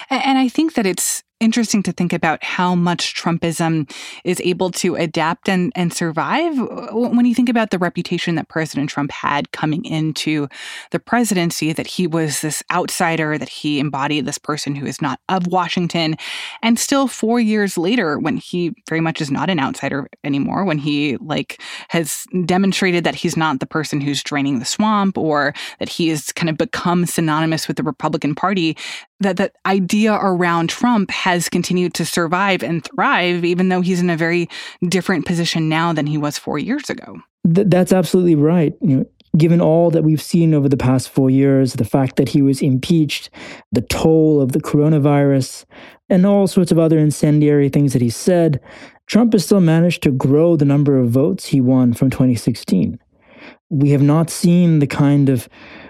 And 0.09 0.37
I 0.37 0.47
think 0.47 0.73
that 0.73 0.85
it's 0.85 1.23
interesting 1.39 1.83
to 1.83 1.91
think 1.91 2.13
about 2.13 2.43
how 2.43 2.73
much 2.73 3.15
Trumpism 3.15 3.91
is 4.23 4.41
able 4.43 4.71
to 4.71 4.95
adapt 4.95 5.47
and, 5.47 5.71
and 5.75 5.93
survive. 5.93 6.57
Uh, 6.59 6.87
when 6.93 7.25
you 7.25 7.35
think 7.35 7.49
about 7.49 7.69
the 7.69 7.77
reputation 7.77 8.35
that 8.35 8.49
President 8.49 8.89
Trump 8.89 9.11
had 9.11 9.51
coming 9.51 9.85
into 9.85 10.47
the 10.91 10.99
presidency, 10.99 11.73
that 11.73 11.87
he 11.87 12.07
was 12.07 12.41
this 12.41 12.63
outsider, 12.71 13.37
that 13.37 13.49
he 13.49 13.79
embodied 13.79 14.25
this 14.25 14.37
person 14.37 14.75
who 14.75 14.85
is 14.85 15.01
not 15.01 15.19
of 15.29 15.47
Washington. 15.47 16.15
And 16.61 16.79
still 16.79 17.07
four 17.07 17.39
years 17.39 17.77
later, 17.77 18.17
when 18.17 18.37
he 18.37 18.73
very 18.89 19.01
much 19.01 19.21
is 19.21 19.29
not 19.29 19.49
an 19.49 19.59
outsider 19.59 20.09
anymore, 20.23 20.65
when 20.65 20.79
he 20.79 21.17
like 21.17 21.61
has 21.89 22.25
demonstrated 22.45 23.03
that 23.03 23.15
he's 23.15 23.37
not 23.37 23.59
the 23.59 23.65
person 23.67 24.01
who's 24.01 24.23
draining 24.23 24.59
the 24.59 24.65
swamp 24.65 25.17
or 25.17 25.53
that 25.79 25.89
he 25.89 26.09
has 26.09 26.31
kind 26.31 26.49
of 26.49 26.57
become 26.57 27.05
synonymous 27.05 27.67
with 27.67 27.77
the 27.77 27.83
Republican 27.83 28.33
Party, 28.33 28.75
that 29.19 29.37
that 29.37 29.55
idea 29.65 30.13
around 30.13 30.69
Trump 30.69 31.09
has 31.11 31.49
continued 31.49 31.93
to 31.95 32.05
survive 32.05 32.63
and 32.63 32.83
thrive, 32.83 33.43
even 33.43 33.69
though 33.69 33.81
he's 33.81 33.99
in 33.99 34.09
a 34.09 34.17
very 34.17 34.47
different 34.87 35.25
position 35.25 35.69
now 35.69 35.93
than 35.93 36.07
he 36.07 36.17
was 36.17 36.37
four 36.37 36.59
years 36.59 36.89
ago. 36.89 37.17
Th- 37.51 37.67
that's 37.67 37.91
absolutely 37.91 38.35
right. 38.35 38.73
You 38.81 38.97
know, 38.97 39.05
given 39.37 39.61
all 39.61 39.91
that 39.91 40.03
we've 40.03 40.21
seen 40.21 40.53
over 40.53 40.69
the 40.69 40.77
past 40.77 41.09
four 41.09 41.29
years, 41.29 41.73
the 41.73 41.85
fact 41.85 42.15
that 42.17 42.29
he 42.29 42.41
was 42.41 42.61
impeached, 42.61 43.29
the 43.71 43.81
toll 43.81 44.41
of 44.41 44.51
the 44.51 44.61
coronavirus, 44.61 45.65
and 46.09 46.25
all 46.25 46.47
sorts 46.47 46.71
of 46.71 46.79
other 46.79 46.97
incendiary 46.97 47.69
things 47.69 47.93
that 47.93 48.01
he 48.01 48.09
said, 48.09 48.61
Trump 49.07 49.33
has 49.33 49.45
still 49.45 49.61
managed 49.61 50.03
to 50.03 50.11
grow 50.11 50.55
the 50.55 50.65
number 50.65 50.97
of 50.97 51.09
votes 51.09 51.47
he 51.47 51.61
won 51.61 51.93
from 51.93 52.09
2016. 52.09 52.99
We 53.69 53.89
have 53.91 54.01
not 54.01 54.29
seen 54.29 54.79
the 54.79 54.87
kind 54.87 55.29
of 55.29 55.49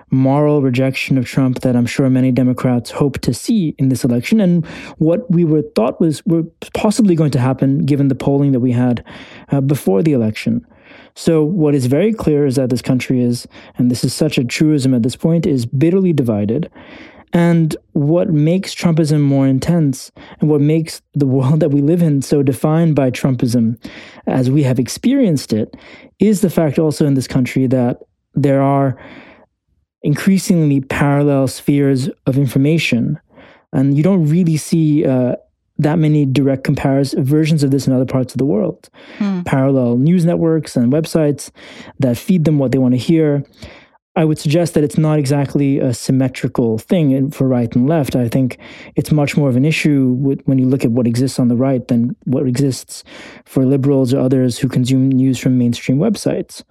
moral 0.10 0.62
rejection 0.62 1.18
of 1.18 1.26
Trump 1.26 1.62
that 1.62 1.76
I'm 1.76 1.86
sure 1.86 2.10
many 2.10 2.32
Democrats 2.32 2.92
hope 2.92 3.20
to 3.20 3.34
see 3.34 3.76
in 3.78 3.90
this 3.90 4.04
election, 4.04 4.40
and 4.40 4.66
what 4.98 5.30
we 5.30 5.44
were 5.44 5.64
thought 5.76 6.00
was 6.00 6.26
were 6.26 6.44
possibly 6.74 7.16
going 7.16 7.32
to 7.32 7.40
happen 7.40 7.86
given 7.86 8.08
the 8.08 8.16
polling 8.16 8.52
that 8.54 8.60
we 8.60 8.72
had 8.72 9.04
uh, 9.52 9.62
before 9.62 10.02
the 10.02 10.14
election. 10.14 10.66
So 11.16 11.44
what 11.44 11.76
is 11.76 11.88
very 11.88 12.14
clear 12.14 12.46
is 12.46 12.56
that 12.56 12.70
this 12.70 12.82
country 12.82 13.22
is, 13.22 13.48
and 13.78 13.90
this 13.90 14.04
is 14.04 14.14
such 14.14 14.38
a 14.38 14.44
truism 14.44 14.94
at 14.94 15.04
this 15.04 15.16
point, 15.16 15.46
is 15.46 15.66
bitterly 15.66 16.14
divided. 16.14 16.72
And 17.34 17.76
what 17.94 18.30
makes 18.30 18.74
Trumpism 18.74 19.22
more 19.22 19.48
intense 19.48 20.12
and 20.40 20.50
what 20.50 20.62
makes 20.62 21.02
the 21.14 21.26
world 21.36 21.60
that 21.60 21.72
we 21.72 21.82
live 21.82 22.02
in 22.02 22.22
so 22.22 22.44
defined 22.44 22.96
by 22.96 23.12
Trumpism 23.12 23.78
as 24.28 24.50
we 24.50 24.64
have 24.64 24.80
experienced 24.80 25.54
it 25.54 25.76
is 26.20 26.42
the 26.42 26.50
fact 26.50 26.80
also 26.80 27.06
in 27.06 27.16
this 27.16 27.28
country 27.28 27.68
that 27.68 28.00
there 28.34 28.62
are 28.62 28.98
increasingly 30.04 30.82
parallel 30.82 31.48
spheres 31.48 32.10
of 32.26 32.38
information. 32.38 33.20
And 33.74 33.98
you 33.98 34.04
don't 34.04 34.28
really 34.28 34.58
see 34.58 35.06
uh, 35.06 35.36
that 35.80 36.00
many 36.00 36.26
direct 36.26 36.64
comparison 36.64 37.24
versions 37.24 37.64
of 37.64 37.72
this 37.72 37.88
in 37.88 37.94
other 37.94 38.06
parts 38.06 38.34
of 38.34 38.38
the 38.38 38.46
world. 38.46 38.90
Hmm. 39.18 39.42
Parallel 39.44 39.98
news 39.98 40.26
networks 40.26 40.76
and 40.76 40.92
websites 40.92 41.52
that 42.00 42.18
feed 42.18 42.46
them 42.46 42.58
what 42.58 42.72
they 42.72 42.78
want 42.78 42.94
to 42.94 43.00
hear. 43.00 43.44
I 44.16 44.26
would 44.26 44.40
suggest 44.40 44.74
that 44.74 44.84
it's 44.84 44.98
not 44.98 45.20
exactly 45.20 45.78
a 45.78 45.94
symmetrical 45.94 46.80
thing 46.80 47.30
for 47.30 47.48
right 47.48 47.74
and 47.76 47.88
left. 47.88 48.16
I 48.16 48.28
think 48.28 48.58
it's 48.96 49.12
much 49.12 49.38
more 49.38 49.48
of 49.48 49.56
an 49.56 49.64
issue 49.64 50.16
with, 50.20 50.42
when 50.46 50.58
you 50.58 50.66
look 50.66 50.84
at 50.84 50.90
what 50.90 51.06
exists 51.06 51.38
on 51.38 51.50
the 51.50 51.56
right 51.56 51.88
than 51.88 52.16
what 52.24 52.48
exists 52.48 53.04
for 53.46 53.64
liberals 53.64 54.16
or 54.16 54.20
others 54.20 54.58
who 54.58 54.70
consume 54.70 55.10
news 55.10 55.38
from 55.38 55.60
mainstream 55.60 56.00
websites 56.00 56.64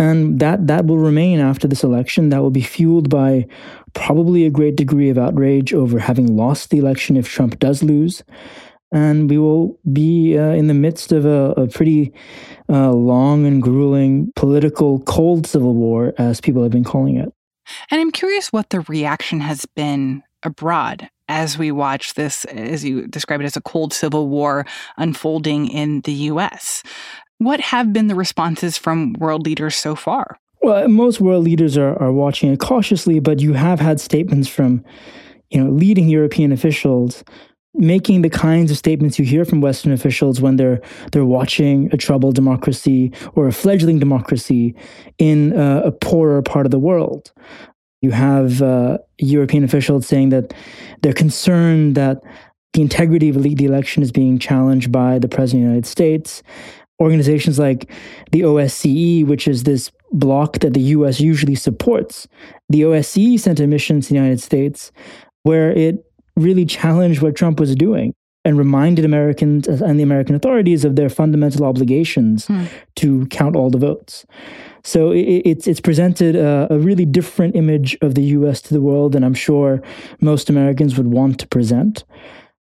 and 0.00 0.40
that 0.40 0.66
that 0.66 0.86
will 0.86 0.96
remain 0.96 1.40
after 1.40 1.68
this 1.68 1.84
election. 1.84 2.30
That 2.30 2.40
will 2.40 2.50
be 2.50 2.62
fueled 2.62 3.10
by 3.10 3.46
probably 3.92 4.46
a 4.46 4.50
great 4.50 4.74
degree 4.74 5.10
of 5.10 5.18
outrage 5.18 5.74
over 5.74 5.98
having 5.98 6.36
lost 6.36 6.70
the 6.70 6.78
election 6.78 7.18
if 7.18 7.28
Trump 7.28 7.58
does 7.58 7.82
lose. 7.82 8.24
And 8.92 9.28
we 9.28 9.36
will 9.36 9.78
be 9.92 10.38
uh, 10.38 10.52
in 10.52 10.68
the 10.68 10.74
midst 10.74 11.12
of 11.12 11.26
a, 11.26 11.50
a 11.50 11.68
pretty 11.68 12.14
uh, 12.70 12.92
long 12.92 13.44
and 13.44 13.62
grueling 13.62 14.32
political 14.36 15.00
cold 15.00 15.46
civil 15.46 15.74
war 15.74 16.14
as 16.16 16.40
people 16.40 16.62
have 16.62 16.72
been 16.72 16.82
calling 16.82 17.16
it. 17.16 17.30
And 17.90 18.00
i'm 18.00 18.10
curious 18.10 18.52
what 18.52 18.70
the 18.70 18.80
reaction 18.80 19.40
has 19.40 19.64
been 19.76 20.24
abroad 20.42 21.08
as 21.28 21.56
we 21.56 21.70
watch 21.70 22.14
this, 22.14 22.44
as 22.46 22.84
you 22.84 23.06
describe 23.06 23.40
it, 23.40 23.44
as 23.44 23.56
a 23.56 23.60
cold 23.60 23.92
civil 23.92 24.28
war 24.28 24.66
unfolding 24.96 25.68
in 25.68 26.00
the 26.00 26.12
US. 26.12 26.82
What 27.40 27.60
have 27.60 27.90
been 27.90 28.08
the 28.08 28.14
responses 28.14 28.76
from 28.76 29.14
world 29.14 29.46
leaders 29.46 29.74
so 29.74 29.94
far? 29.94 30.38
Well, 30.60 30.86
most 30.88 31.22
world 31.22 31.44
leaders 31.44 31.78
are, 31.78 32.00
are 32.00 32.12
watching 32.12 32.52
it 32.52 32.60
cautiously, 32.60 33.18
but 33.18 33.40
you 33.40 33.54
have 33.54 33.80
had 33.80 33.98
statements 33.98 34.46
from, 34.46 34.84
you 35.48 35.64
know, 35.64 35.70
leading 35.70 36.10
European 36.10 36.52
officials 36.52 37.24
making 37.74 38.22
the 38.22 38.28
kinds 38.28 38.70
of 38.70 38.76
statements 38.76 39.18
you 39.18 39.24
hear 39.24 39.44
from 39.44 39.60
Western 39.60 39.92
officials 39.92 40.40
when 40.40 40.56
they're 40.56 40.80
they're 41.12 41.24
watching 41.24 41.88
a 41.92 41.96
troubled 41.96 42.34
democracy 42.34 43.12
or 43.34 43.46
a 43.46 43.52
fledgling 43.52 43.98
democracy 43.98 44.74
in 45.18 45.52
a 45.56 45.92
poorer 45.92 46.42
part 46.42 46.66
of 46.66 46.72
the 46.72 46.78
world. 46.78 47.32
You 48.02 48.10
have 48.10 48.60
uh, 48.60 48.98
European 49.18 49.62
officials 49.62 50.06
saying 50.06 50.30
that 50.30 50.52
they're 51.02 51.12
concerned 51.12 51.94
that 51.94 52.22
the 52.72 52.82
integrity 52.82 53.28
of 53.28 53.42
the 53.42 53.64
election 53.64 54.02
is 54.02 54.12
being 54.12 54.38
challenged 54.38 54.90
by 54.90 55.18
the 55.18 55.28
president 55.28 55.62
of 55.62 55.68
the 55.68 55.70
United 55.70 55.86
States 55.86 56.42
organizations 57.00 57.58
like 57.58 57.90
the 58.32 58.42
OSCE, 58.42 59.26
which 59.26 59.48
is 59.48 59.64
this 59.64 59.90
bloc 60.12 60.58
that 60.60 60.74
the 60.74 60.80
US 60.80 61.20
usually 61.20 61.54
supports, 61.54 62.28
the 62.68 62.82
OSCE 62.82 63.38
sent 63.38 63.60
a 63.60 63.66
mission 63.66 64.00
to 64.00 64.08
the 64.08 64.14
United 64.14 64.40
States 64.40 64.92
where 65.42 65.70
it 65.72 66.04
really 66.36 66.64
challenged 66.64 67.22
what 67.22 67.36
Trump 67.36 67.60
was 67.60 67.74
doing 67.74 68.14
and 68.44 68.56
reminded 68.56 69.04
Americans 69.04 69.68
and 69.68 69.98
the 69.98 70.02
American 70.02 70.34
authorities 70.34 70.84
of 70.84 70.96
their 70.96 71.10
fundamental 71.10 71.64
obligations 71.64 72.46
hmm. 72.46 72.64
to 72.96 73.26
count 73.26 73.54
all 73.54 73.70
the 73.70 73.78
votes. 73.78 74.24
So 74.82 75.10
it, 75.10 75.42
it's 75.44 75.66
it's 75.66 75.80
presented 75.80 76.36
a, 76.36 76.66
a, 76.70 76.78
really 76.78 77.04
different 77.04 77.54
image 77.54 77.98
of 78.00 78.14
the 78.14 78.22
U.S. 78.38 78.62
to 78.62 78.74
the 78.74 78.80
world 78.80 79.12
than 79.12 79.24
I'm 79.24 79.34
sure 79.34 79.82
most 80.20 80.48
Americans 80.48 80.96
would 80.96 81.08
want 81.08 81.38
to 81.40 81.46
present 81.46 82.04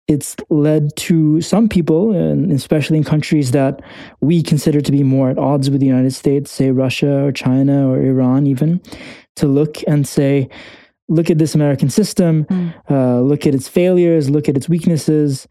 it's 0.08 0.36
led 0.50 0.94
to 0.96 1.40
some 1.40 1.68
people, 1.68 2.12
and 2.12 2.52
especially 2.52 2.96
in 2.96 3.04
countries 3.04 3.50
that 3.50 3.80
we 4.20 4.42
consider 4.42 4.80
to 4.80 4.92
be 4.92 5.02
more 5.02 5.30
at 5.30 5.38
odds 5.38 5.68
with 5.68 5.80
the 5.80 5.86
United 5.86 6.12
States, 6.12 6.50
say 6.50 6.70
Russia 6.70 7.24
or 7.24 7.32
China 7.32 7.88
or 7.88 8.00
Iran, 8.00 8.46
even, 8.46 8.80
to 9.34 9.46
look 9.46 9.78
and 9.88 10.06
say, 10.06 10.48
look 11.08 11.28
at 11.28 11.38
this 11.38 11.54
American 11.54 11.90
system, 11.90 12.44
mm. 12.44 12.74
uh, 12.88 13.20
look 13.20 13.46
at 13.46 13.54
its 13.54 13.68
failures, 13.68 14.30
look 14.30 14.48
at 14.48 14.56
its 14.56 14.68
weaknesses. 14.68 15.48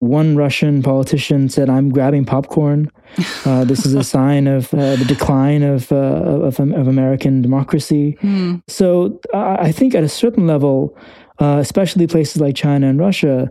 One 0.00 0.36
Russian 0.36 0.82
politician 0.82 1.48
said, 1.48 1.68
I'm 1.68 1.90
grabbing 1.90 2.24
popcorn. 2.24 2.90
Uh, 3.46 3.64
this 3.64 3.86
is 3.86 3.94
a 3.94 4.04
sign 4.04 4.46
of 4.46 4.72
uh, 4.74 4.96
the 4.96 5.04
decline 5.06 5.62
of, 5.62 5.90
uh, 5.90 5.96
of, 5.96 6.60
of, 6.60 6.86
American 6.86 7.40
democracy. 7.40 8.18
Mm. 8.20 8.62
So 8.68 9.18
I 9.32 9.72
think 9.72 9.94
at 9.94 10.04
a 10.04 10.08
certain 10.08 10.46
level, 10.46 10.94
uh, 11.38 11.56
especially 11.58 12.06
places 12.06 12.42
like 12.42 12.54
China 12.54 12.86
and 12.86 12.98
Russia, 13.00 13.50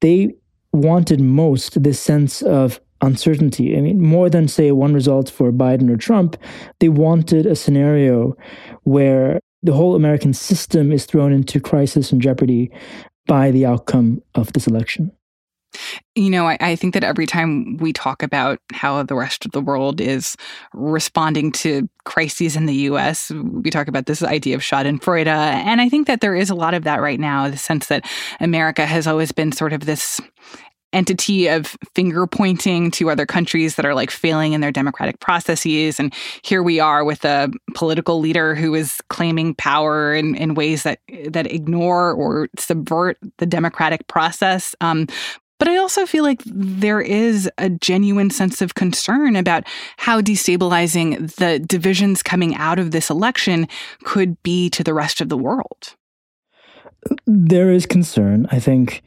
they 0.00 0.34
wanted 0.72 1.20
most 1.20 1.82
this 1.82 2.00
sense 2.00 2.42
of 2.42 2.80
uncertainty. 3.00 3.76
I 3.76 3.80
mean, 3.80 4.00
more 4.00 4.28
than, 4.28 4.48
say, 4.48 4.72
one 4.72 4.94
result 4.94 5.30
for 5.30 5.52
Biden 5.52 5.90
or 5.90 5.96
Trump, 5.96 6.36
they 6.80 6.88
wanted 6.88 7.46
a 7.46 7.54
scenario 7.54 8.36
where 8.82 9.40
the 9.62 9.72
whole 9.72 9.94
American 9.94 10.32
system 10.32 10.92
is 10.92 11.06
thrown 11.06 11.32
into 11.32 11.60
crisis 11.60 12.12
and 12.12 12.20
jeopardy 12.20 12.70
by 13.26 13.50
the 13.50 13.66
outcome 13.66 14.22
of 14.34 14.52
this 14.52 14.66
election. 14.66 15.12
You 16.14 16.30
know, 16.30 16.46
I, 16.46 16.56
I, 16.60 16.76
think 16.76 16.94
that 16.94 17.04
every 17.04 17.26
time 17.26 17.76
we 17.78 17.92
talk 17.92 18.22
about 18.22 18.60
how 18.72 19.02
the 19.02 19.14
rest 19.14 19.44
of 19.44 19.52
the 19.52 19.60
world 19.60 20.00
is 20.00 20.36
responding 20.72 21.52
to 21.52 21.88
crises 22.04 22.56
in 22.56 22.66
the 22.66 22.74
US, 22.74 23.30
we 23.30 23.70
talk 23.70 23.88
about 23.88 24.06
this 24.06 24.22
idea 24.22 24.56
of 24.56 24.62
Schadenfreude. 24.62 25.26
And 25.26 25.80
I 25.80 25.88
think 25.88 26.06
that 26.06 26.20
there 26.20 26.34
is 26.34 26.50
a 26.50 26.54
lot 26.54 26.74
of 26.74 26.84
that 26.84 27.00
right 27.00 27.20
now, 27.20 27.48
the 27.48 27.56
sense 27.56 27.86
that 27.86 28.04
America 28.40 28.86
has 28.86 29.06
always 29.06 29.32
been 29.32 29.52
sort 29.52 29.72
of 29.72 29.86
this 29.86 30.20
entity 30.92 31.48
of 31.48 31.76
finger 31.94 32.26
pointing 32.26 32.90
to 32.90 33.10
other 33.10 33.26
countries 33.26 33.76
that 33.76 33.84
are 33.84 33.94
like 33.94 34.10
failing 34.10 34.52
in 34.52 34.60
their 34.60 34.72
democratic 34.72 35.20
processes. 35.20 36.00
And 36.00 36.14
here 36.42 36.62
we 36.62 36.80
are 36.80 37.04
with 37.04 37.24
a 37.24 37.50
political 37.74 38.20
leader 38.20 38.54
who 38.54 38.74
is 38.74 39.00
claiming 39.08 39.54
power 39.54 40.14
in, 40.14 40.34
in 40.34 40.54
ways 40.54 40.84
that 40.84 41.00
that 41.28 41.52
ignore 41.52 42.12
or 42.12 42.48
subvert 42.58 43.18
the 43.38 43.46
democratic 43.46 44.06
process. 44.08 44.74
Um, 44.80 45.06
but 45.58 45.68
I 45.68 45.76
also 45.76 46.06
feel 46.06 46.24
like 46.24 46.42
there 46.46 47.00
is 47.00 47.50
a 47.58 47.68
genuine 47.68 48.30
sense 48.30 48.62
of 48.62 48.74
concern 48.74 49.36
about 49.36 49.64
how 49.96 50.20
destabilizing 50.20 51.34
the 51.36 51.58
divisions 51.58 52.22
coming 52.22 52.54
out 52.54 52.78
of 52.78 52.90
this 52.90 53.10
election 53.10 53.68
could 54.04 54.40
be 54.42 54.70
to 54.70 54.84
the 54.84 54.94
rest 54.94 55.20
of 55.20 55.28
the 55.28 55.36
world. 55.36 55.94
There 57.26 57.70
is 57.70 57.86
concern. 57.86 58.46
I 58.50 58.60
think 58.60 59.02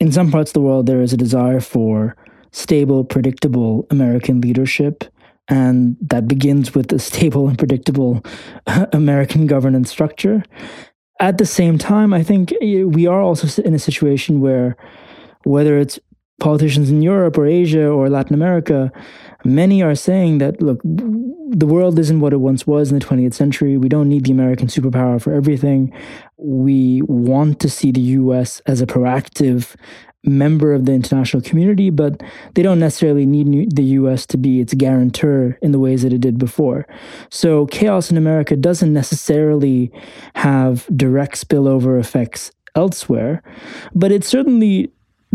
in 0.00 0.12
some 0.12 0.30
parts 0.30 0.50
of 0.50 0.54
the 0.54 0.60
world, 0.60 0.86
there 0.86 1.00
is 1.00 1.12
a 1.12 1.16
desire 1.16 1.60
for 1.60 2.16
stable, 2.52 3.04
predictable 3.04 3.86
American 3.90 4.40
leadership. 4.40 5.04
And 5.48 5.96
that 6.00 6.26
begins 6.26 6.74
with 6.74 6.92
a 6.92 6.98
stable 6.98 7.48
and 7.48 7.58
predictable 7.58 8.24
American 8.92 9.46
governance 9.46 9.90
structure. 9.90 10.42
At 11.20 11.38
the 11.38 11.46
same 11.46 11.78
time, 11.78 12.12
I 12.12 12.22
think 12.22 12.52
eh, 12.60 12.82
we 12.84 13.06
are 13.06 13.20
also 13.20 13.62
in 13.62 13.74
a 13.74 13.78
situation 13.78 14.40
where, 14.40 14.76
whether 15.44 15.78
it's 15.78 15.98
politicians 16.40 16.90
in 16.90 17.00
Europe 17.00 17.38
or 17.38 17.46
Asia 17.46 17.86
or 17.86 18.10
Latin 18.10 18.34
America, 18.34 18.92
many 19.44 19.82
are 19.82 19.94
saying 19.94 20.38
that, 20.38 20.60
look, 20.60 20.80
the 20.82 21.66
world 21.66 21.98
isn't 21.98 22.20
what 22.20 22.32
it 22.32 22.38
once 22.38 22.66
was 22.66 22.90
in 22.90 22.98
the 22.98 23.04
20th 23.04 23.34
century. 23.34 23.76
We 23.76 23.88
don't 23.88 24.08
need 24.08 24.24
the 24.24 24.32
American 24.32 24.66
superpower 24.66 25.20
for 25.22 25.32
everything. 25.32 25.92
We 26.36 27.02
want 27.02 27.60
to 27.60 27.70
see 27.70 27.92
the 27.92 28.00
US 28.00 28.60
as 28.66 28.80
a 28.80 28.86
proactive 28.86 29.76
member 30.26 30.72
of 30.72 30.86
the 30.86 30.92
international 30.92 31.42
community, 31.42 31.90
but 31.90 32.22
they 32.54 32.62
don't 32.62 32.80
necessarily 32.80 33.26
need 33.26 33.76
the 33.76 33.84
US 34.00 34.26
to 34.26 34.38
be 34.38 34.60
its 34.60 34.74
guarantor 34.74 35.58
in 35.60 35.72
the 35.72 35.78
ways 35.78 36.02
that 36.02 36.12
it 36.12 36.20
did 36.20 36.38
before. 36.38 36.86
So 37.30 37.66
chaos 37.66 38.10
in 38.10 38.16
America 38.16 38.56
doesn't 38.56 38.92
necessarily 38.92 39.92
have 40.34 40.88
direct 40.96 41.36
spillover 41.36 42.00
effects 42.00 42.50
elsewhere, 42.74 43.42
but 43.94 44.10
it 44.10 44.24
certainly 44.24 44.90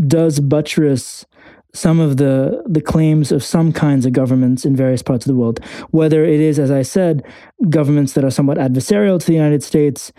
does 0.08 0.40
buttress 0.40 1.26
some 1.74 2.00
of 2.00 2.18
the 2.18 2.64
the 2.66 2.82
claims 2.82 3.32
of 3.32 3.44
some 3.44 3.72
kinds 3.72 4.06
of 4.06 4.14
governments 4.14 4.66
in 4.66 4.76
various 4.76 5.04
parts 5.04 5.26
of 5.26 5.32
the 5.32 5.40
world. 5.40 5.64
Whether 5.92 6.26
it 6.26 6.40
is 6.40 6.58
as 6.58 6.72
i 6.72 6.82
said 6.82 7.24
governments 7.70 8.14
that 8.14 8.24
are 8.24 8.32
somewhat 8.32 8.58
adversarial 8.58 9.20
to 9.20 9.28
the 9.28 9.34
united 9.34 9.64
states 9.64 10.12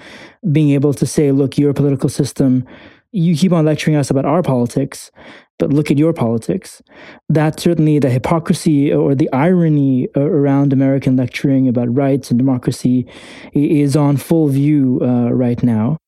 being 0.52 0.70
able 0.70 0.94
to 0.94 1.06
say 1.06 1.32
look 1.32 1.58
your 1.58 1.72
political 1.72 2.08
system 2.08 2.64
you 3.12 3.36
keep 3.36 3.52
on 3.52 3.64
lecturing 3.64 3.96
us 3.96 4.10
about 4.10 4.24
our 4.24 4.42
politics 4.42 5.10
but 5.58 5.74
look 5.74 5.90
at 5.90 5.98
your 5.98 6.14
politics. 6.14 6.80
That 7.28 7.60
certainly 7.60 7.98
the 7.98 8.08
hypocrisy 8.08 8.90
or 8.90 9.14
the 9.14 9.30
irony 9.32 10.08
around 10.14 10.72
american 10.72 11.16
lecturing 11.16 11.68
about 11.68 11.94
rights 11.94 12.30
and 12.30 12.38
democracy 12.38 13.06
is 13.52 13.96
on 13.96 14.16
full 14.16 14.48
view 14.48 15.00
uh, 15.02 15.30
right 15.32 15.62
now 15.62 15.98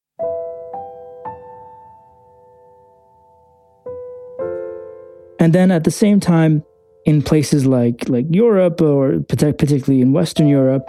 And 5.42 5.52
then 5.52 5.72
at 5.72 5.83
the 5.83 5.90
same 5.90 6.20
time, 6.20 6.62
in 7.05 7.20
places 7.20 7.66
like 7.66 8.09
like 8.09 8.26
Europe 8.31 8.81
or 8.81 9.18
particularly 9.28 10.00
in 10.00 10.12
Western 10.12 10.46
Europe, 10.46 10.88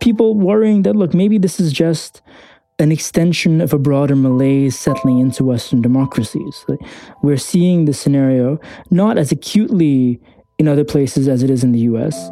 people 0.00 0.34
worrying 0.34 0.82
that 0.82 0.96
look, 0.96 1.14
maybe 1.14 1.38
this 1.38 1.60
is 1.60 1.72
just 1.72 2.20
an 2.80 2.90
extension 2.90 3.60
of 3.60 3.72
a 3.72 3.78
broader 3.78 4.16
malaise 4.16 4.76
settling 4.76 5.20
into 5.20 5.44
Western 5.44 5.80
democracies. 5.80 6.66
We're 7.22 7.36
seeing 7.36 7.84
the 7.84 7.94
scenario 7.94 8.58
not 8.90 9.16
as 9.16 9.30
acutely 9.30 10.20
in 10.58 10.66
other 10.66 10.84
places 10.84 11.28
as 11.28 11.44
it 11.44 11.50
is 11.50 11.62
in 11.62 11.70
the 11.70 11.86
US, 11.90 12.30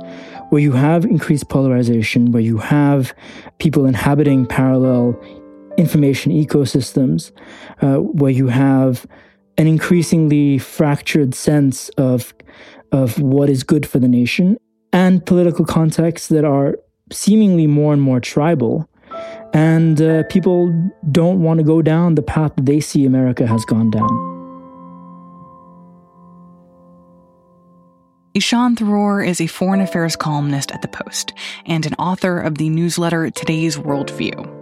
where 0.51 0.61
you 0.61 0.73
have 0.73 1.05
increased 1.05 1.49
polarization, 1.49 2.33
where 2.33 2.43
you 2.43 2.59
have 2.59 3.15
people 3.59 3.87
inhabiting 3.87 4.47
parallel 4.47 5.17
information 5.79 6.33
ecosystems, 6.33 7.31
uh, 7.83 7.99
where 7.99 8.33
you 8.33 8.49
have 8.49 9.07
an 9.59 9.67
increasingly 9.67 10.59
fractured 10.59 11.35
sense 11.35 11.89
of 11.91 12.35
of 12.91 13.19
what 13.21 13.49
is 13.49 13.63
good 13.63 13.87
for 13.87 13.99
the 13.99 14.09
nation 14.09 14.59
and 14.93 15.25
political 15.25 15.65
contexts 15.65 16.29
that 16.29 16.45
are 16.45 16.79
seemingly 17.11 17.67
more 17.67 17.93
and 17.93 18.03
more 18.03 18.21
tribal 18.21 18.89
and 19.55 20.01
uh, 20.01 20.23
people 20.25 20.73
don't 21.11 21.43
want 21.43 21.59
to 21.59 21.65
go 21.65 21.83
down 21.83 22.15
the 22.15 22.23
path 22.23 22.53
they 22.57 22.81
see 22.81 23.05
America 23.05 23.47
has 23.47 23.65
gone 23.65 23.91
down. 23.91 24.33
Ishan 28.35 28.77
Tharoor 28.77 29.27
is 29.27 29.43
a 29.43 29.47
foreign 29.47 29.83
affairs 29.83 30.17
columnist 30.17 30.73
at 30.73 30.81
The 30.81 30.89
Post 30.89 31.35
and 31.67 31.85
an 31.85 31.93
author 31.95 32.41
of 32.41 32.57
the 32.57 32.71
newsletter 32.71 33.31
Today's 33.31 33.77
Worldview. 33.77 34.62